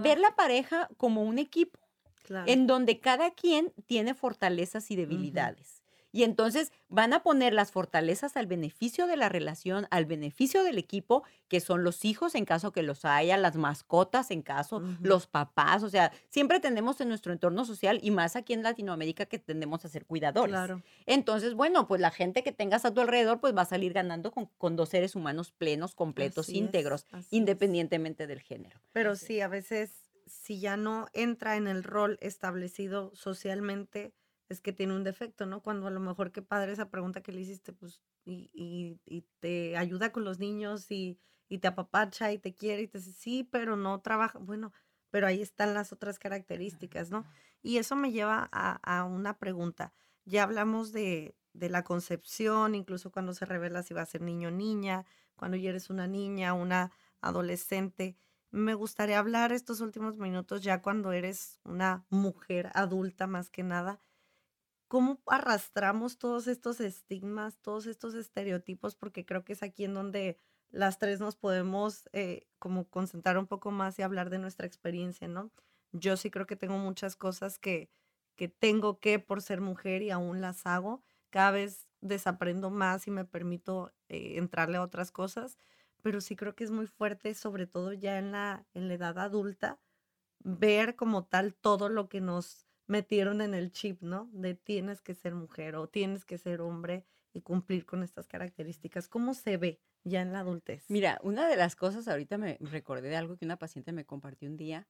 [0.00, 1.78] ver la pareja como un equipo
[2.22, 2.50] Claro.
[2.50, 5.82] en donde cada quien tiene fortalezas y debilidades.
[6.14, 10.76] Y entonces van a poner las fortalezas al beneficio de la relación, al beneficio del
[10.76, 15.26] equipo, que son los hijos en caso que los haya, las mascotas en caso, los
[15.26, 15.82] papás.
[15.82, 19.86] O sea, siempre tenemos en nuestro entorno social y más aquí en Latinoamérica que tendemos
[19.86, 20.52] a ser cuidadores.
[20.52, 20.82] Claro.
[21.06, 24.32] Entonces, bueno, pues la gente que tengas a tu alrededor, pues va a salir ganando
[24.32, 27.26] con, con dos seres humanos plenos, completos, Así íntegros, es.
[27.30, 28.78] independientemente del género.
[28.92, 34.14] Pero sí, a veces, si ya no entra en el rol establecido socialmente,
[34.48, 35.62] es que tiene un defecto, ¿no?
[35.62, 39.22] Cuando a lo mejor qué padre esa pregunta que le hiciste, pues, y, y- y
[39.40, 41.18] te ayuda con los niños y,
[41.48, 44.38] y te apapacha y te quiere y te dice, sí, pero no trabaja.
[44.38, 44.72] Bueno,
[45.10, 47.24] pero ahí están las otras características, ¿no?
[47.62, 49.92] Y eso me lleva a, a una pregunta.
[50.24, 54.48] Ya hablamos de, de la concepción, incluso cuando se revela si va a ser niño
[54.48, 55.04] o niña,
[55.36, 58.16] cuando ya eres una niña, una adolescente.
[58.52, 64.02] Me gustaría hablar estos últimos minutos ya cuando eres una mujer adulta más que nada.
[64.88, 68.96] ¿Cómo arrastramos todos estos estigmas, todos estos estereotipos?
[68.96, 70.38] Porque creo que es aquí en donde
[70.70, 75.28] las tres nos podemos eh, como concentrar un poco más y hablar de nuestra experiencia,
[75.28, 75.50] ¿no?
[75.92, 77.90] Yo sí creo que tengo muchas cosas que,
[78.36, 81.02] que tengo que por ser mujer y aún las hago.
[81.30, 85.58] Cada vez desaprendo más y me permito eh, entrarle a otras cosas,
[86.02, 89.18] pero sí creo que es muy fuerte, sobre todo ya en la, en la edad
[89.18, 89.80] adulta,
[90.40, 94.28] ver como tal todo lo que nos metieron en el chip, ¿no?
[94.32, 99.08] De tienes que ser mujer o tienes que ser hombre y cumplir con estas características.
[99.08, 100.84] ¿Cómo se ve ya en la adultez?
[100.88, 104.48] Mira, una de las cosas, ahorita me recordé de algo que una paciente me compartió
[104.48, 104.88] un día.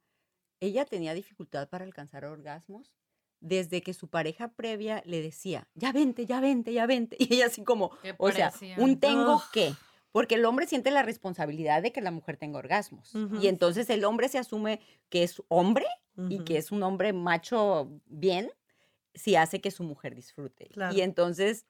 [0.60, 2.94] Ella tenía dificultad para alcanzar orgasmos
[3.42, 7.16] desde que su pareja previa le decía, ya vente, ya vente, ya vente.
[7.20, 9.74] Y ella así como, ¿Qué o sea, un tengo que.
[10.12, 13.12] Porque el hombre siente la responsabilidad de que la mujer tenga orgasmos.
[13.40, 15.86] Y entonces el hombre se asume que es hombre
[16.28, 18.50] y que es un hombre macho bien
[19.14, 20.68] si hace que su mujer disfrute.
[20.68, 20.94] Claro.
[20.94, 21.66] Y entonces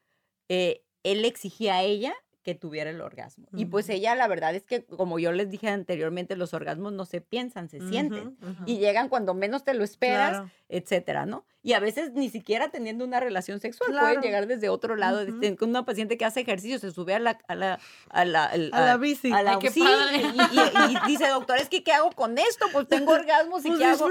[0.49, 3.47] eh, él le exigía a ella que tuviera el orgasmo.
[3.55, 7.05] Y pues ella, la verdad es que, como yo les dije anteriormente, los orgasmos no
[7.05, 8.37] se piensan, se sienten.
[8.43, 8.63] Ujú.
[8.67, 10.51] Y llegan cuando menos te lo esperas, Claro.
[10.69, 11.45] etcétera, ¿no?
[11.65, 15.21] Y a veces ni siquiera teniendo una relación sexual, pueden llegar desde otro lado.
[15.21, 17.79] Este, con una paciente que hace ejercicio, se sube a la, a la,
[18.11, 19.31] a la, A la a- bici.
[19.33, 20.23] a la- Ay, qué sí, padre.
[20.23, 22.67] y, y- y dice, doctor, es que ¿qué hago con esto?
[22.73, 24.11] Pues tengo orgasmos y Pues ¿qué hago?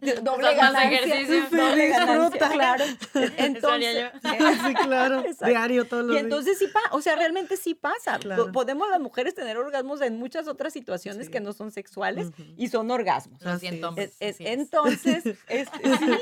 [0.00, 0.98] Pues, doble ganancia.
[1.00, 1.58] ejercicio.
[1.58, 2.84] Doble ganancia, claro.
[3.14, 4.10] Eso haría Entonces,
[4.66, 5.24] Sí, claro.
[5.44, 6.24] Diario, todos los y días.
[6.24, 8.18] entonces sí pasa, o sea, realmente sí pasa.
[8.18, 8.50] Claro.
[8.52, 11.32] Podemos las mujeres tener orgasmos en muchas otras situaciones Sí.
[11.32, 13.42] que no son sexuales y son orgasmos.
[13.42, 14.16] Lo Así siento, es.
[14.40, 16.18] entonces, es- sí,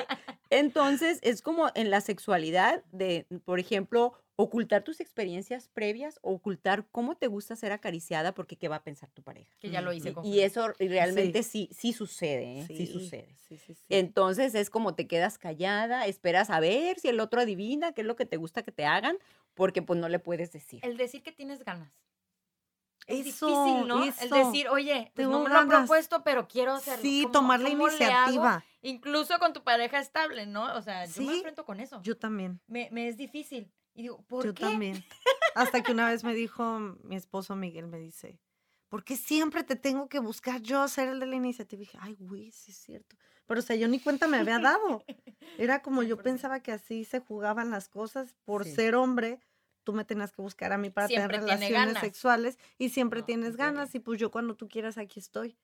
[0.51, 7.17] entonces es como en la sexualidad de, por ejemplo, ocultar tus experiencias previas, ocultar cómo
[7.17, 9.51] te gusta ser acariciada, porque qué va a pensar tu pareja.
[9.61, 10.45] Que ya lo hice Y, con y Fran.
[10.47, 12.65] eso realmente sí, sí, sucede, ¿eh?
[12.67, 13.35] sí, sucede.
[13.49, 13.83] Sí, sí, sí.
[13.89, 18.07] Entonces es como te quedas callada, esperas a ver si el otro adivina qué es
[18.07, 19.17] lo que te gusta que te hagan,
[19.57, 20.79] porque pues no le puedes decir.
[20.85, 21.93] El decir que tienes ganas.
[23.09, 24.03] Es Eso, difícil, ¿no?
[24.05, 24.25] eso.
[24.25, 27.03] El decir, oye, pues no me lo han propuesto, pero quiero hacerlo.
[27.03, 28.65] Sí, ¿Cómo- tomar la cómo iniciativa.
[28.83, 30.75] Incluso con tu pareja estable, ¿no?
[30.77, 32.01] O sea, yo me enfrento con eso.
[32.03, 32.61] Yo también.
[32.67, 33.73] Me, me es difícil.
[33.95, 34.63] Y digo, ¿por Yo qué?
[34.65, 35.05] también.
[35.55, 38.39] Hasta que una vez me dijo mi esposo Miguel, me dice,
[38.89, 41.83] ¿por qué siempre te tengo que buscar yo ser el de la iniciativa?
[41.83, 43.17] Y dije, ay, güey, sí es cierto.
[43.47, 45.05] Pero, o sea, yo ni cuenta me había dado.
[45.59, 46.23] Era como yo 100%.
[46.23, 48.35] pensaba que así se jugaban las cosas.
[48.45, 48.73] Por Sí.
[48.75, 49.41] ser hombre,
[49.85, 52.01] tú me tenías que buscar a mí para Siempre tener relaciones ganas.
[52.03, 53.95] sexuales y siempre No, tienes ganas.
[53.95, 55.57] Y pues yo cuando tú quieras aquí estoy.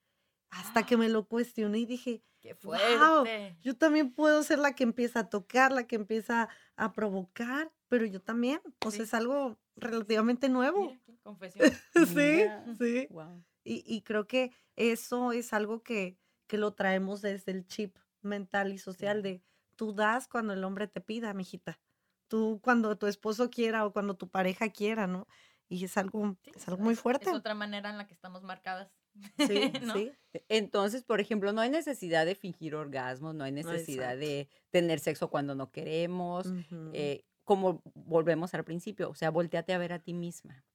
[0.49, 3.57] Hasta que me lo cuestioné y dije, Qué fuerte.
[3.61, 8.05] yo también puedo ser la que empieza a tocar, la que empieza a provocar, pero
[8.05, 8.61] yo también.
[8.85, 9.03] O sea, Sí.
[9.03, 10.87] es algo relativamente nuevo.
[10.87, 11.71] Mira, qué confesión.
[12.07, 12.65] sí, Mira.
[12.77, 13.07] sí.
[13.09, 13.43] Wow.
[13.63, 16.17] Y, y creo que eso es algo que,
[16.47, 19.41] que lo traemos desde el chip mental y social de
[19.75, 21.79] tú das cuando el hombre te pida, mijita.
[22.27, 25.27] Tú cuando tu esposo quiera o cuando tu pareja quiera, ¿no?
[25.69, 27.29] Y es algo, Sí, es algo muy fuerte.
[27.29, 28.91] Es otra manera en la que estamos marcadas.
[29.37, 29.93] Sí, ¿no?
[29.93, 30.11] sí.
[30.49, 34.25] Entonces, por ejemplo, no hay necesidad de fingir orgasmos, no hay necesidad exacto.
[34.25, 36.47] de tener sexo cuando no queremos,
[36.93, 40.65] eh, como volvemos al principio, o sea, volteate a ver a ti misma,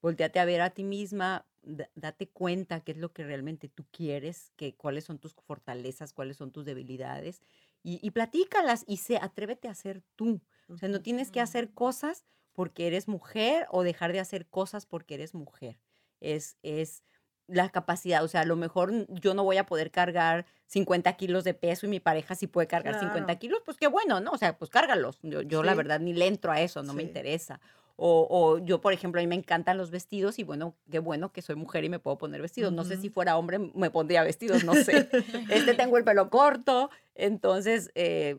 [0.00, 3.86] volteate a ver a ti misma, da- date cuenta qué es lo que realmente tú
[3.90, 7.42] quieres, que, cuáles son tus fortalezas, cuáles son tus debilidades,
[7.82, 10.40] y, y platícalas y sé, atrévete a ser tú.
[10.68, 14.86] O sea, no tienes que hacer cosas porque eres mujer o dejar de hacer cosas
[14.86, 15.80] porque eres mujer.
[16.20, 17.02] Es, es
[17.52, 21.44] la capacidad, o sea, a lo mejor yo no voy a poder cargar 50 kilos
[21.44, 23.38] de peso y mi pareja sí puede cargar 50 Claro.
[23.38, 24.30] kilos, pues qué bueno, ¿no?
[24.32, 25.18] O sea, pues cárgalos.
[25.22, 27.60] Yo, yo la verdad ni le entro a eso, no me interesa.
[27.96, 31.30] O, o yo, por ejemplo, a mí me encantan los vestidos y bueno, qué bueno
[31.30, 32.72] que soy mujer y me puedo poner vestidos.
[32.72, 35.08] No sé si fuera hombre me pondría vestidos, no sé.
[35.50, 38.38] Este tengo el pelo corto, entonces eh,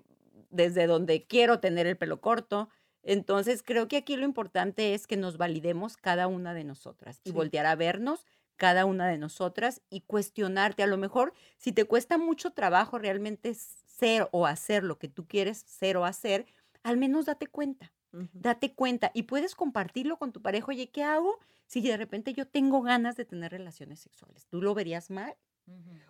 [0.49, 2.67] desde donde quiero tener el pelo corto.
[3.03, 7.29] Entonces creo que aquí lo importante es que nos validemos cada una de nosotras y
[7.29, 7.35] Sí.
[7.35, 8.25] voltear a vernos
[8.57, 10.83] cada una de nosotras y cuestionarte.
[10.83, 15.27] A lo mejor si te cuesta mucho trabajo realmente ser o hacer lo que tú
[15.27, 16.45] quieres ser o hacer,
[16.83, 17.91] al menos date cuenta
[18.31, 20.67] date cuenta y puedes compartirlo con tu pareja.
[20.69, 24.45] Oye, ¿qué hago si de repente yo tengo ganas de tener relaciones sexuales?
[24.47, 25.35] ¿Tú lo verías mal?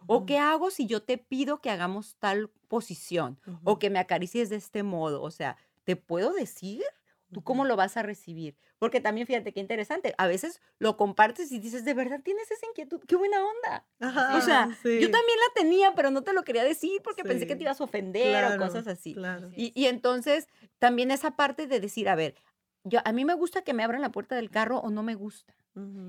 [0.08, 4.50] ¿O qué hago si yo te pido que hagamos tal posición o que me acaricies
[4.50, 5.22] de este modo?
[5.22, 6.84] O sea, ¿te puedo decir?
[7.34, 8.56] ¿Tú cómo lo vas a recibir?
[8.80, 10.14] Porque también fíjate qué interesante.
[10.18, 13.02] A veces lo compartes y dices, de verdad tienes esa inquietud.
[13.08, 13.86] ¡Qué buena onda!
[14.00, 17.24] Ajá, O sea, sí, Yo también la tenía, pero no te lo quería decir porque
[17.24, 19.14] pensé que te ibas a ofender claro, o cosas así.
[19.14, 19.50] Claro.
[19.56, 20.48] Y, y entonces
[20.80, 22.36] también esa parte de decir, a ver,
[22.84, 25.16] yo, a mí me gusta que me abran la puerta del carro o no me
[25.16, 25.54] gusta.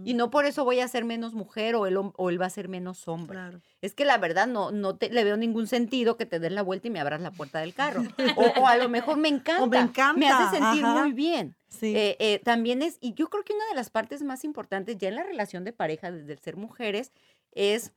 [0.04, 2.50] Y no por eso voy a ser menos mujer o él, o él va a
[2.50, 3.36] ser menos hombre.
[3.36, 3.60] Claro.
[3.80, 6.60] Es que la verdad no, no te, le veo ningún sentido que te des la
[6.60, 8.02] vuelta y me abras la puerta del carro.
[8.36, 9.66] O, o a lo mejor me encanta.
[9.66, 11.00] Me encanta, hace sentir ajá.
[11.00, 11.56] muy bien.
[11.68, 11.96] Sí.
[11.96, 15.08] Eh, eh, también es, y yo creo que una de las partes más importantes ya
[15.08, 17.12] en la relación de pareja desde el ser mujeres
[17.52, 17.92] es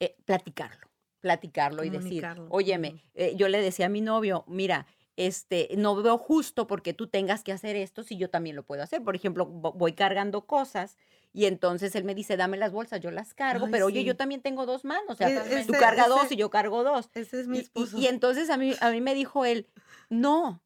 [0.00, 0.86] eh, platicarlo,
[1.20, 3.02] platicarlo y decir, óyeme,
[3.36, 4.86] yo le decía a mi novio, mira,
[5.16, 8.82] este, no veo justo porque tú tengas que hacer esto si yo también lo puedo
[8.82, 9.02] hacer.
[9.02, 10.96] Por ejemplo, vo- voy cargando cosas
[11.32, 14.16] y entonces él me dice, dame las bolsas, yo las cargo, Ay, pero oye, yo
[14.16, 17.10] también tengo dos manos, o sea, E- tú ese- cargas dos y yo cargo dos.
[17.14, 17.98] Ese es mi Y- y, esposo.
[17.98, 19.66] y entonces a mí, a mí me dijo él,
[20.08, 20.62] no,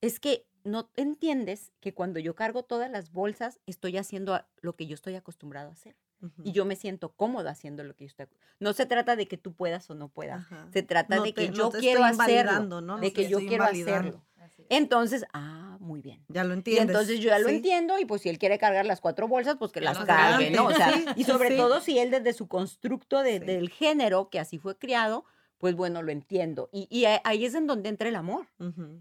[0.00, 4.86] es que no entiendes que cuando yo cargo todas las bolsas estoy haciendo lo que
[4.86, 5.96] yo estoy acostumbrado a hacer.
[6.42, 8.26] Y yo me siento cómoda haciendo lo que yo estoy.
[8.58, 10.40] No se trata de que tú puedas o no puedas.
[10.40, 10.68] Ajá.
[10.72, 12.80] Se trata No de que no yo quiero hacerlo.
[12.80, 12.96] ¿no?
[12.98, 14.22] De No que yo quiero hacerlo.
[14.68, 16.24] Entonces, ah, muy bien.
[16.28, 16.86] Ya lo Y entiendes.
[16.88, 17.56] entonces yo ya lo sí.
[17.56, 20.50] entiendo y pues si él quiere cargar las cuatro bolsas, pues que las las cargue.
[20.50, 20.66] ¿no?
[20.66, 21.56] O sea, Sí, y sobre sí.
[21.56, 25.24] todo si él desde su constructo de- del género, que así fue criado,
[25.58, 26.68] pues bueno, lo entiendo.
[26.72, 28.46] Y, y ahí es en donde entra el amor,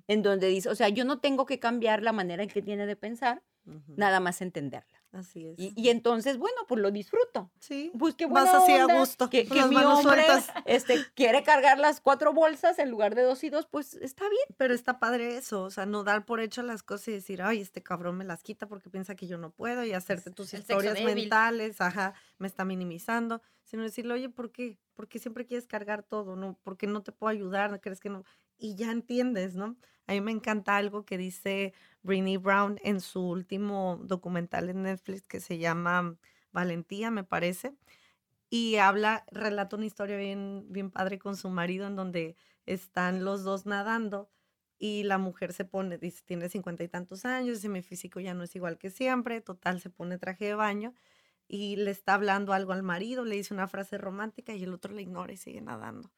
[0.08, 2.86] en donde dice, o sea, yo no tengo que cambiar la manera en que tiene
[2.86, 3.42] de pensar,
[3.96, 5.02] nada más entenderla.
[5.16, 5.58] Así es.
[5.58, 7.50] Y, y entonces, bueno, pues lo disfruto.
[7.60, 10.26] sí, Pues qué Vas buena así a gusto, Que, que mi hombre
[10.66, 14.44] este, quiere cargar las cuatro bolsas en lugar de dos y dos, pues está bien.
[14.58, 17.62] pero está padre eso, o sea, no dar por hecho las cosas y decir, ay,
[17.62, 20.60] este cabrón me las quita porque piensa que yo no puedo y hacerte tus el
[20.60, 24.78] historias mentales, ajá, me está minimizando, sino decirle, oye, ¿por qué?
[24.96, 26.36] ¿Por qué siempre quieres cargar todo?
[26.36, 26.58] ¿No?
[26.62, 27.72] ¿Por qué no te puedo ayudar?
[27.72, 28.26] ¿No crees que no?
[28.58, 29.78] Y ya entiendes, ¿no?
[30.08, 35.24] A mí me encanta algo que dice Brené Brown en su último documental en Netflix
[35.24, 36.18] que se llama
[36.52, 37.74] Valentía, me parece.
[38.50, 42.36] Y habla, relata una historia bien, bien padre con su marido en donde
[42.66, 44.30] están los dos nadando
[44.78, 48.34] y la mujer se pone, dice, tiene cincuenta y tantos años, dice, mi físico ya
[48.34, 50.94] no es igual que siempre, total, se pone traje de baño
[51.48, 54.94] y le está hablando algo al marido, le dice una frase romántica y el otro
[54.94, 56.12] le ignora y sigue nadando.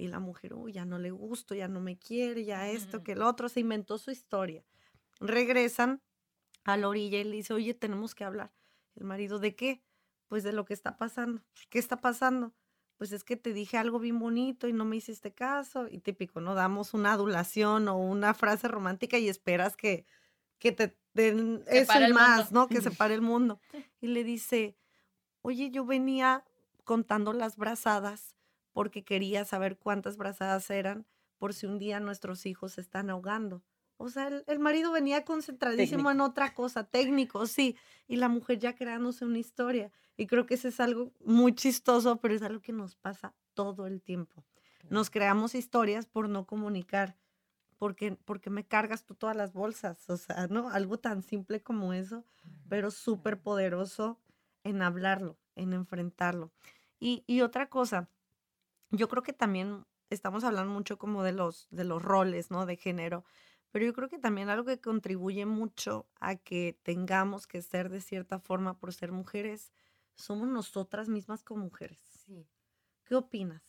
[0.00, 3.12] Y la mujer, uy, ya no le gusto, ya no me quiere, ya esto, que
[3.12, 4.64] el otro, se inventó su historia.
[5.20, 6.00] Regresan
[6.64, 8.50] a la orilla y le dice, oye, tenemos que hablar.
[8.96, 9.82] El marido, ¿de qué?
[10.26, 11.42] Pues de lo que está pasando.
[11.68, 12.54] ¿Qué está pasando?
[12.96, 15.86] Pues es que te dije algo bien bonito y no me hiciste caso.
[15.90, 16.54] Y típico, ¿no?
[16.54, 20.06] Damos una adulación o una frase romántica y esperas que,
[20.58, 22.60] que te den eso y más, mundo.
[22.60, 22.68] ¿no?
[22.68, 23.60] Que se pare el mundo.
[24.00, 24.78] Y le dice,
[25.42, 26.44] oye, yo venía
[26.84, 28.34] contando las brazadas
[28.72, 31.06] porque quería saber cuántas brazadas eran
[31.38, 33.62] por si un día nuestros hijos se están ahogando.
[33.96, 37.76] O sea, el, el marido venía concentradísimo en otra cosa, técnico, sí,
[38.08, 39.92] y la mujer ya creándose una historia.
[40.16, 43.86] Y creo que eso es algo muy chistoso, pero es algo que nos pasa todo
[43.86, 44.44] el tiempo.
[44.88, 47.16] Nos creamos historias por no comunicar,
[47.76, 50.70] porque, porque me cargas tú todas las bolsas, o sea, ¿no?
[50.70, 52.24] Algo tan simple como eso,
[52.68, 54.18] pero súper poderoso
[54.64, 56.52] en hablarlo, en enfrentarlo.
[56.98, 58.08] Y, y otra cosa,
[58.90, 62.66] yo creo que también estamos hablando mucho como de los, de los roles, ¿no?
[62.66, 63.24] De género,
[63.70, 68.00] pero yo creo que también algo que contribuye mucho a que tengamos que ser de
[68.00, 69.72] cierta forma por ser mujeres,
[70.16, 72.00] somos nosotras mismas como mujeres.
[72.26, 72.48] Sí.
[73.04, 73.62] ¿Qué opinas?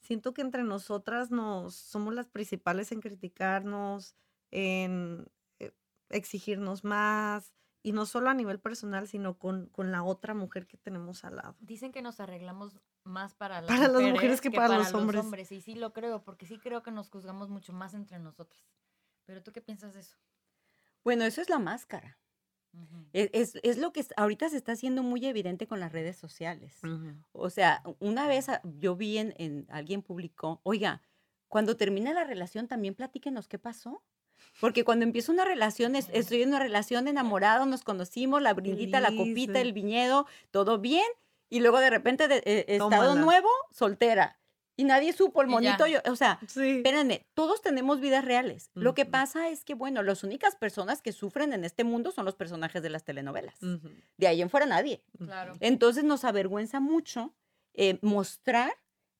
[0.00, 4.16] Siento que entre nosotras nos somos las principales en criticarnos,
[4.50, 5.26] en
[5.60, 5.72] eh,
[6.08, 10.76] exigirnos más, y no solo a nivel personal, sino con, con la otra mujer que
[10.76, 11.56] tenemos al lado.
[11.60, 15.50] Dicen que nos arreglamos más para las, Para las mujeres, mujeres que para los hombres.
[15.52, 18.64] Y sí lo creo, porque sí creo que nos juzgamos mucho más entre nosotras.
[19.26, 20.16] Pero tú qué piensas de eso?
[21.04, 22.18] Bueno, eso es la máscara.
[23.12, 26.78] Es, es- es lo que ahorita se está haciendo muy evidente con las redes sociales.
[27.32, 28.46] O sea, una vez
[28.78, 31.02] yo vi en, en- alguien publicó, oiga,
[31.48, 34.02] cuando termine la relación también platíquenos qué pasó.
[34.60, 39.00] Porque cuando empieza una relación, es- estoy en una relación enamorada, nos conocimos, la brindita,
[39.00, 41.06] la copita, el viñedo, todo bien.
[41.50, 44.38] Y luego de repente, de, eh, estado nuevo, soltera.
[44.74, 45.86] Y nadie supo el monito.
[45.86, 46.76] yo- o sea, Sí.
[46.78, 48.70] Espérenme, todos tenemos vidas reales.
[48.74, 52.24] Lo que pasa es que, bueno, las únicas personas que sufren en este mundo son
[52.24, 53.56] los personajes de las telenovelas.
[54.16, 55.02] De ahí en fuera nadie.
[55.18, 55.54] Claro.
[55.60, 57.34] Entonces nos avergüenza mucho
[57.74, 58.72] eh, mostrar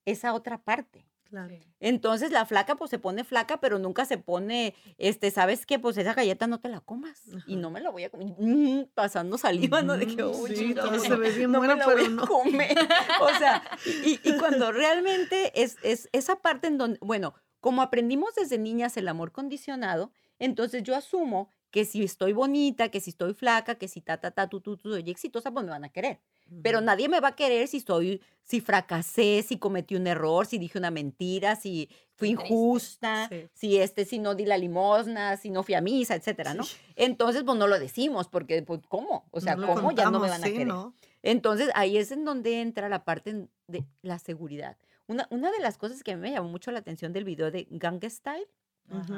[0.07, 1.05] esa otra parte.
[1.33, 1.57] Claro.
[1.81, 5.79] Entonces la flaca pues se pone flaca, pero nunca se pone, este, ¿sabes qué?
[5.79, 8.35] Pues esa galleta no te la comas y no me la voy a comer.
[8.39, 9.97] Mm, pasando saliva, ¿no?
[9.97, 11.97] De que, Ujú, "Uy, sí, chingado, todo se ve bien no buena, me la pero
[11.97, 12.27] voy a no".
[12.27, 12.77] comer.
[13.17, 13.63] O sea,
[14.01, 18.97] y, y cuando realmente es, es esa parte en donde, bueno, como aprendimos desde niñas
[18.97, 23.89] el amor condicionado, entonces yo asumo que si estoy bonita, que si estoy flaca, que
[23.89, 26.21] si ta, ta, ta, tu, tu, tu, soy exitosa, pues me van a querer.
[26.63, 30.59] Pero nadie me va a querer si soy, si fracasé, si cometí un error, si
[30.59, 33.49] dije una mentira, si fui injusta, Sí.
[33.55, 36.65] si este, si no di la limosna, si no fui a misa, etcétera, ¿no?
[36.65, 36.77] Sí.
[36.97, 39.27] Entonces, pues no lo decimos, porque, pues, ¿cómo?
[39.31, 39.93] O sea, No ¿cómo?
[39.93, 40.67] Ya no me contamos, van a sí, querer.
[40.69, 40.95] ¿no?
[41.23, 44.77] Entonces, ahí es en donde entra la parte de la seguridad.
[45.07, 47.51] Una, una de las cosas que a mí me llamó mucho la atención del video
[47.51, 48.47] de Gangnam Style,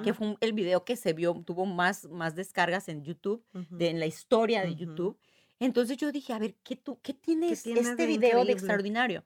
[0.05, 3.99] que fue el video que se vio, tuvo más, más descargas en YouTube, de, en
[3.99, 4.75] la historia de.
[4.77, 5.19] YouTube.
[5.61, 8.53] Entonces yo dije, a ver, ¿qué, tú, qué tiene es- tiene este de video de
[8.53, 9.25] extraordinario?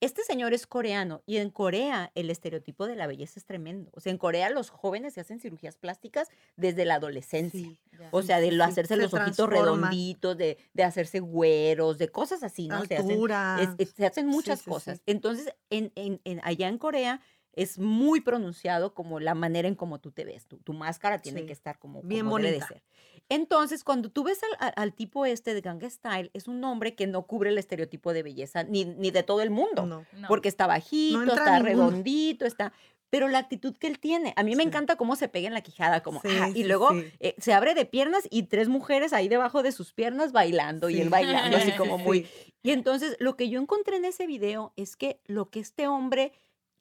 [0.00, 3.90] Este señor es coreano y en Corea el estereotipo de la belleza es tremendo.
[3.94, 7.60] O sea, en Corea los jóvenes se hacen cirugías plásticas desde la adolescencia.
[7.60, 7.78] Sí.
[7.98, 8.08] Ya.
[8.10, 11.96] O sea, de sí, lo sí, hacerse se los ojitos redonditos, de, de hacerse güeros,
[11.96, 12.84] de cosas así, ¿no?
[12.84, 13.58] Se hacen, Altura.
[13.62, 15.00] es- es- se hacen muchas cosas.
[15.06, 17.22] Entonces, en, en- en- allá en Corea
[17.56, 20.46] es muy pronunciado como la manera en cómo tú te ves.
[20.46, 21.46] Tu, tu máscara tiene Sí.
[21.46, 22.68] que estar como, Bien como debe de bonita.
[22.68, 22.82] ser.
[23.28, 27.06] Entonces, cuando tú ves al, al- tipo este de Gangnam Style, es un hombre que
[27.06, 29.86] no cubre el estereotipo de belleza ni, ni de todo el mundo.
[29.86, 30.04] No.
[30.12, 30.28] No.
[30.28, 32.72] Porque está bajito, está redondito, está...
[33.10, 35.60] Pero la actitud que él tiene, a mí me encanta cómo se pega en la
[35.60, 37.04] quijada, como, Sí, ah, y luego sí.
[37.20, 41.00] eh, se abre de piernas y tres mujeres ahí debajo de sus piernas bailando y
[41.00, 42.24] él bailando, así Sí, como muy...
[42.24, 42.52] sí.
[42.64, 46.32] Y entonces lo que yo encontré en ese video es que lo que este hombre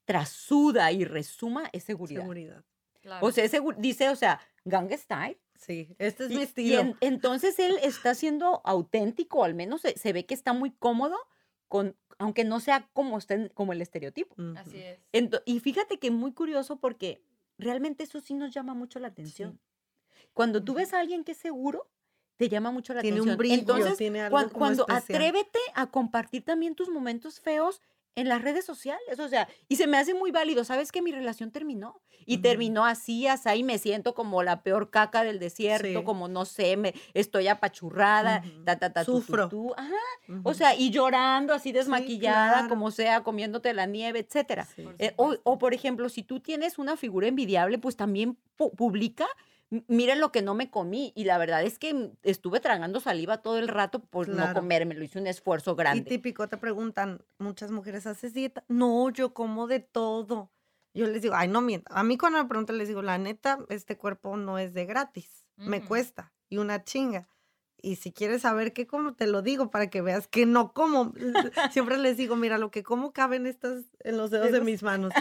[0.05, 2.21] trasuda y resuma es seguridad.
[2.21, 2.63] Seguridad.
[3.01, 3.25] Claro.
[3.25, 5.37] O sea, es dice, o sea, Gang Style.
[5.57, 6.79] Sí, este es Y- mi y estilo.
[6.81, 11.17] en- entonces él está siendo auténtico, al menos se, se ve que está muy cómodo,
[11.69, 14.35] con, aunque no sea como, está en- como el estereotipo.
[14.57, 14.99] Así es.
[15.13, 17.23] Ento- y fíjate que muy curioso porque
[17.57, 19.59] realmente eso sí nos llama mucho la atención.
[20.33, 21.89] Cuando tú ves a alguien que es seguro,
[22.37, 23.33] te llama mucho la Tiene atención.
[23.33, 25.15] un brillo, Entonces, tiene algo cuan- como cuando especial.
[25.21, 27.81] atrévete a compartir también tus momentos feos
[28.15, 31.11] en las redes sociales, o sea, y se me hace muy válido, ¿sabes que mi
[31.11, 31.99] relación terminó?
[32.25, 36.03] Y terminó así, así, me siento como la peor caca del desierto, Sí.
[36.05, 39.49] como no sé, me estoy apachurrada, ta, ta, ta, Sufro.
[39.75, 39.93] ajá,
[40.43, 42.69] o sea, y llorando así desmaquillada, claro.
[42.69, 44.65] como sea, comiéndote la nieve, etcétera.
[44.73, 44.83] Sí.
[44.83, 48.73] Por Eh, o, o, por ejemplo, si tú tienes una figura envidiable, pues también pu-
[48.75, 49.31] publica, "M-
[49.87, 51.13] miren lo que no me comí.
[51.15, 54.61] Y la verdad es que mm, estuve tragando saliva todo el rato por no Claro.
[54.61, 56.09] comérmelo, hice un esfuerzo Y grande.
[56.09, 58.63] típico, te preguntan, muchas mujeres, ¿haces dieta?
[58.67, 60.51] No, yo como de todo.
[60.93, 61.91] Yo les digo, ay, no mienta.
[61.93, 65.47] A mí cuando me preguntan, les digo, la neta, este cuerpo no es de gratis.
[65.57, 65.87] Me Ujú.
[65.87, 66.33] cuesta.
[66.49, 67.27] Y una chinga.
[67.81, 71.13] Y si quieres saber qué como, te lo digo para que veas que no como.
[71.71, 74.83] Siempre les digo, mira, lo que como cabe en, estas, en los dedos de mis
[74.83, 75.13] manos.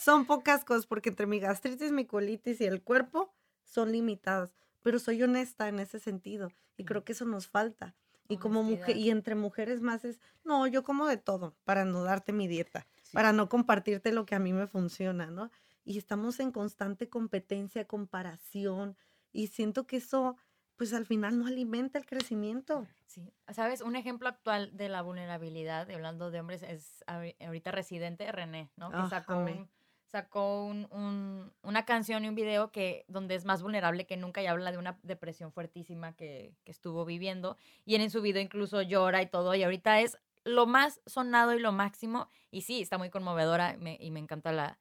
[0.00, 3.32] Son pocas cosas, porque entre mi gastritis, mi colitis y el cuerpo
[3.70, 4.52] son limitadas.
[4.82, 6.50] Pero soy honesta en ese sentido.
[6.76, 7.94] Y creo que eso nos falta.
[8.28, 12.04] Y como mujer, y entre mujeres más es, no, yo como de todo para no
[12.04, 13.12] darte mi dieta, Sí.
[13.12, 15.50] para no compartirte lo que a mí me funciona, ¿no?
[15.84, 18.96] Y estamos en constante competencia, comparación,
[19.32, 20.36] y siento que eso,
[20.76, 22.86] pues al final no alimenta el crecimiento.
[23.06, 23.80] Sí, ¿sabes?
[23.80, 28.90] Un ejemplo actual de la vulnerabilidad, hablando de hombres, es ahori- ahorita Residente René, ¿no?
[28.92, 29.68] Que sacó, un-
[30.10, 34.42] sacó un- un- una canción y un video que, donde es más vulnerable que nunca
[34.42, 37.56] y habla de una depresión fuertísima que, que estuvo viviendo.
[37.84, 41.60] Y en, su video incluso llora y todo, y ahorita es lo más sonado y
[41.60, 42.28] lo máximo.
[42.50, 44.78] Y sí, está muy conmovedora me- y me encanta la...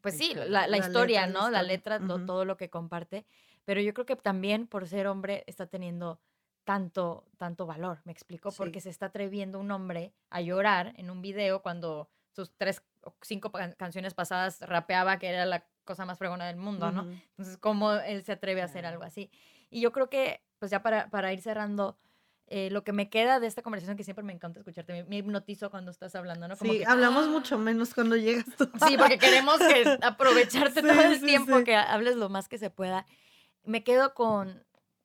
[0.00, 0.44] Pues sí, historia.
[0.46, 1.50] la, la La historia, letra, ¿no?
[1.50, 3.24] La letra, todo lo que comparte.
[3.64, 6.18] Pero yo creo que también por ser hombre está teniendo
[6.64, 8.50] tanto, tanto valor, ¿me explico?
[8.50, 8.56] Sí.
[8.58, 12.82] Porque se está atreviendo un hombre a llorar en un video cuando sus tres
[13.22, 17.02] cinco pa- canciones pasadas rapeaba que era la cosa más fregona del mundo, ¿no?
[17.02, 17.10] Ujú.
[17.30, 19.30] Entonces, ¿cómo él se atreve a hacer algo así?
[19.70, 21.98] Y yo creo que, pues ya para, para ir cerrando,
[22.46, 25.16] eh, lo que me queda de esta conversación, que siempre me encanta escucharte, me, me
[25.16, 26.56] hipnotizo cuando estás hablando, ¿no?
[26.56, 27.30] Como Sí, que, hablamos ¡ah!
[27.30, 28.70] mucho menos cuando llegas tú.
[28.86, 31.64] Sí, porque queremos que aprovecharte Sí, todo el sí, tiempo, sí.
[31.64, 33.06] que hables lo más que se pueda.
[33.64, 34.64] Me quedo con,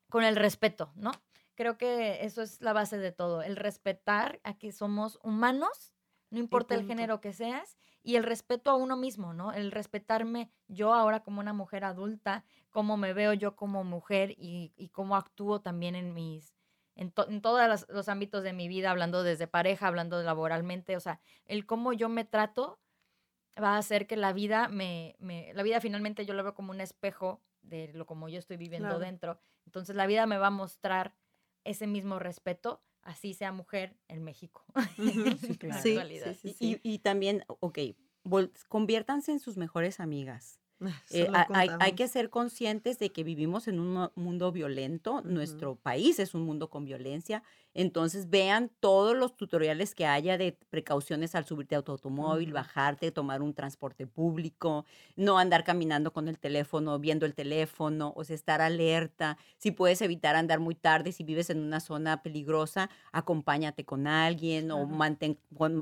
[0.09, 1.11] con el respeto, ¿no?
[1.55, 5.93] Creo que eso es la base de todo, el respetar a que somos humanos,
[6.29, 9.53] no importa el género que seas, y el respeto a uno mismo, ¿no?
[9.53, 14.73] El respetarme yo ahora como una mujer adulta, cómo me veo yo como mujer y,
[14.75, 16.53] y cómo actúo también en mis,
[16.95, 20.99] en, to- en todos los, ámbitos de mi vida, hablando desde pareja, hablando laboralmente, o
[20.99, 22.79] sea, el cómo yo me trato
[23.61, 26.71] va a hacer que la vida me, me- la vida finalmente yo lo veo como
[26.71, 28.99] un espejo de lo como yo estoy viviendo Claro.
[28.99, 29.39] dentro.
[29.65, 31.15] Entonces la vida me va a mostrar
[31.63, 34.63] ese mismo respeto, así sea mujer en México.
[35.41, 35.81] Sí, claro.
[35.81, 36.35] Sí, actualidad.
[36.41, 37.79] sí, sí, Y, y- también, ok,
[38.67, 40.59] conviértanse en sus mejores amigas.
[41.09, 41.27] Eh,
[41.79, 46.35] hay, que ser conscientes de que vivimos en un mu- mundo violento, nuestro país es
[46.35, 47.41] un mundo con violencia,
[47.77, 53.11] entonces vean todos los tutoriales que haya de precauciones al subirte a tu automóvil, bajarte,
[53.11, 54.83] tomar un transporte público,
[55.15, 60.01] no andar caminando con el teléfono, viendo el teléfono, o sea, estar alerta, si puedes
[60.01, 65.37] evitar andar muy tarde, si vives en una zona peligrosa, acompáñate con alguien o mantén,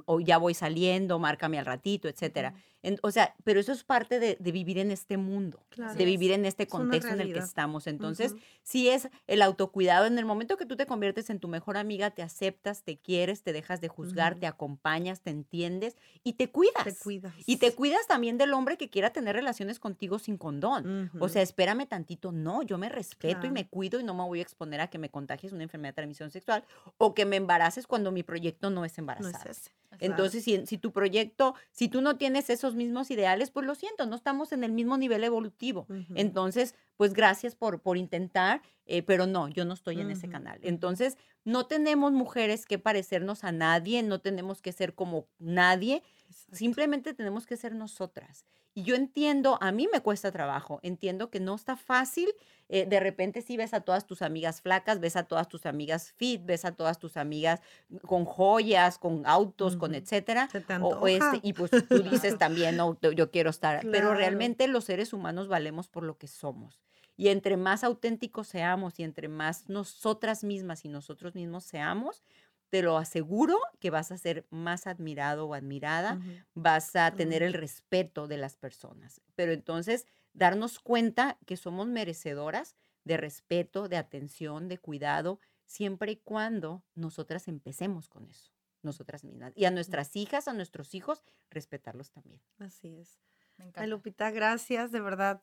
[0.06, 2.54] o ya voy saliendo, márcame al ratito, etcétera.
[2.84, 5.96] En- o sea, pero eso es parte de, de vivir en este mundo, Claro.
[5.96, 7.88] de vivir en este Es contexto en el que estamos.
[7.88, 8.41] Entonces, Ujú.
[8.62, 10.06] sí es el autocuidado.
[10.06, 13.42] En el momento que tú te conviertes en tu mejor amiga, te aceptas, te quieres,
[13.42, 16.84] te dejas de juzgar, te acompañas, te entiendes y te cuidas.
[16.84, 17.34] Te cuidas.
[17.46, 21.12] Y te cuidas también del hombre que quiera tener relaciones contigo sin condón.
[21.20, 22.32] O sea, espérame tantito.
[22.32, 24.98] No, yo me respeto y me cuido y no me voy a exponer a que
[24.98, 26.64] me contagies una enfermedad de transmisión sexual
[26.98, 29.48] o que me embaraces cuando mi proyecto no es no embarazar.
[29.48, 29.72] es ese.
[29.86, 30.06] Exacto.
[30.06, 34.06] Entonces, si, si tu proyecto, si tú no tienes esos mismos ideales, pues lo siento,
[34.06, 35.88] no estamos en el mismo nivel evolutivo.
[36.16, 40.34] Entonces, pues gracias por, por intentar, eh, pero no, yo no estoy en ese Ujú,
[40.34, 40.60] canal.
[40.60, 40.68] ujú.
[40.68, 46.56] Entonces, no tenemos mujeres que parecernos a nadie, no tenemos que ser como nadie, Exacto.
[46.56, 48.46] simplemente tenemos que ser nosotras.
[48.78, 52.30] Y yo entiendo, a mí me cuesta trabajo, entiendo que no está fácil.
[52.68, 56.12] eh, de repente si ves a todas tus amigas flacas, ves a todas tus amigas
[56.14, 57.62] fit, ves a todas tus amigas
[58.02, 60.00] con joyas, con autos, con Ujú.
[60.00, 60.50] etcétera.
[60.52, 63.91] Se te O- o este, y pues tú dices también, no, yo- quiero estar, pero
[64.08, 64.16] Claro.
[64.16, 66.82] realmente los seres humanos valemos por lo que somos.
[67.18, 72.24] Y entre más auténticos seamos y entre más nosotras mismas y nosotros mismos seamos,
[72.70, 76.45] te lo aseguro que vas a ser más admirado o admirada, Ujú.
[76.53, 79.22] vas a tener el respeto de las personas.
[79.36, 86.18] Pero entonces, darnos cuenta que somos merecedoras de respeto, de atención, de cuidado, siempre y
[86.18, 88.51] cuando nosotras empecemos con eso,
[88.82, 89.53] nosotras mismas.
[89.55, 92.41] Y a nuestras hijas, a nuestros hijos, respetarlos también.
[92.59, 93.22] Así es.
[93.57, 93.89] Me Ay, encanta.
[93.89, 95.41] Lupita, gracias, de verdad.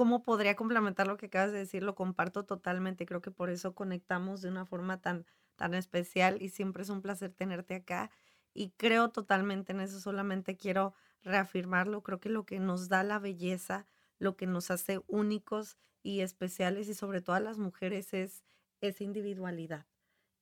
[0.00, 1.82] ¿Cómo podría complementar lo que acabas de decir?
[1.82, 3.04] Lo comparto totalmente.
[3.04, 5.26] Creo que por eso conectamos de una forma tan,
[5.56, 8.10] tan especial y siempre es un placer tenerte acá.
[8.54, 12.02] Y creo totalmente en eso, solamente quiero reafirmarlo.
[12.02, 13.86] Creo que lo que nos da la belleza,
[14.18, 18.42] lo que nos hace únicos y especiales y sobre todo a las mujeres es
[18.80, 19.84] esa individualidad.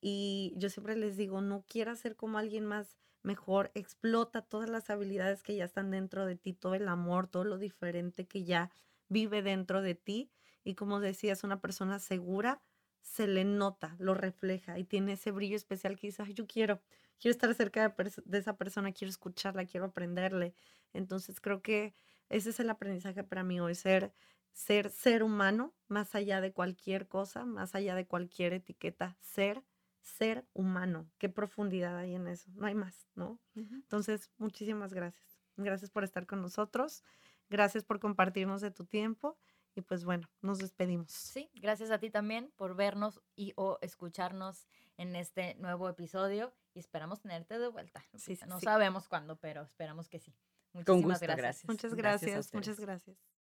[0.01, 4.89] Y yo siempre les digo, no quieras ser como alguien más mejor, explota todas las
[4.89, 8.71] habilidades que ya están dentro de ti, todo el amor, todo lo diferente que ya
[9.09, 10.31] vive dentro de ti.
[10.65, 12.63] Y como decías, una persona segura
[13.01, 16.83] se le nota, lo refleja y tiene ese brillo especial que dice, "Ay, yo quiero,
[17.19, 17.95] quiero estar cerca
[18.25, 20.55] de esa persona, quiero escucharla, quiero aprenderle.
[20.93, 21.95] Entonces creo que
[22.29, 24.13] ese es el aprendizaje para mí hoy, ser,
[24.53, 29.65] ser ser humano, más allá de cualquier cosa, más allá de cualquier etiqueta, ser,
[30.01, 31.11] ser humano.
[31.19, 33.41] Qué profundidad hay en eso, no hay más, ¿no?
[33.55, 35.41] Entonces, muchísimas gracias.
[35.57, 37.03] Gracias por estar con nosotros,
[37.49, 39.39] gracias por compartirnos de tu tiempo
[39.75, 41.13] y pues bueno, nos despedimos.
[41.13, 46.81] Sí, gracias a ti también por vernos y o escucharnos en este nuevo episodio y
[46.81, 48.05] esperamos tenerte de vuelta.
[48.17, 48.65] Sí, no sí.
[48.65, 50.35] sabemos cuándo, pero esperamos que sí.
[50.73, 51.69] Con Muchísimas gusto, gracias.
[51.69, 53.38] Muchas Gracias muchas gracias.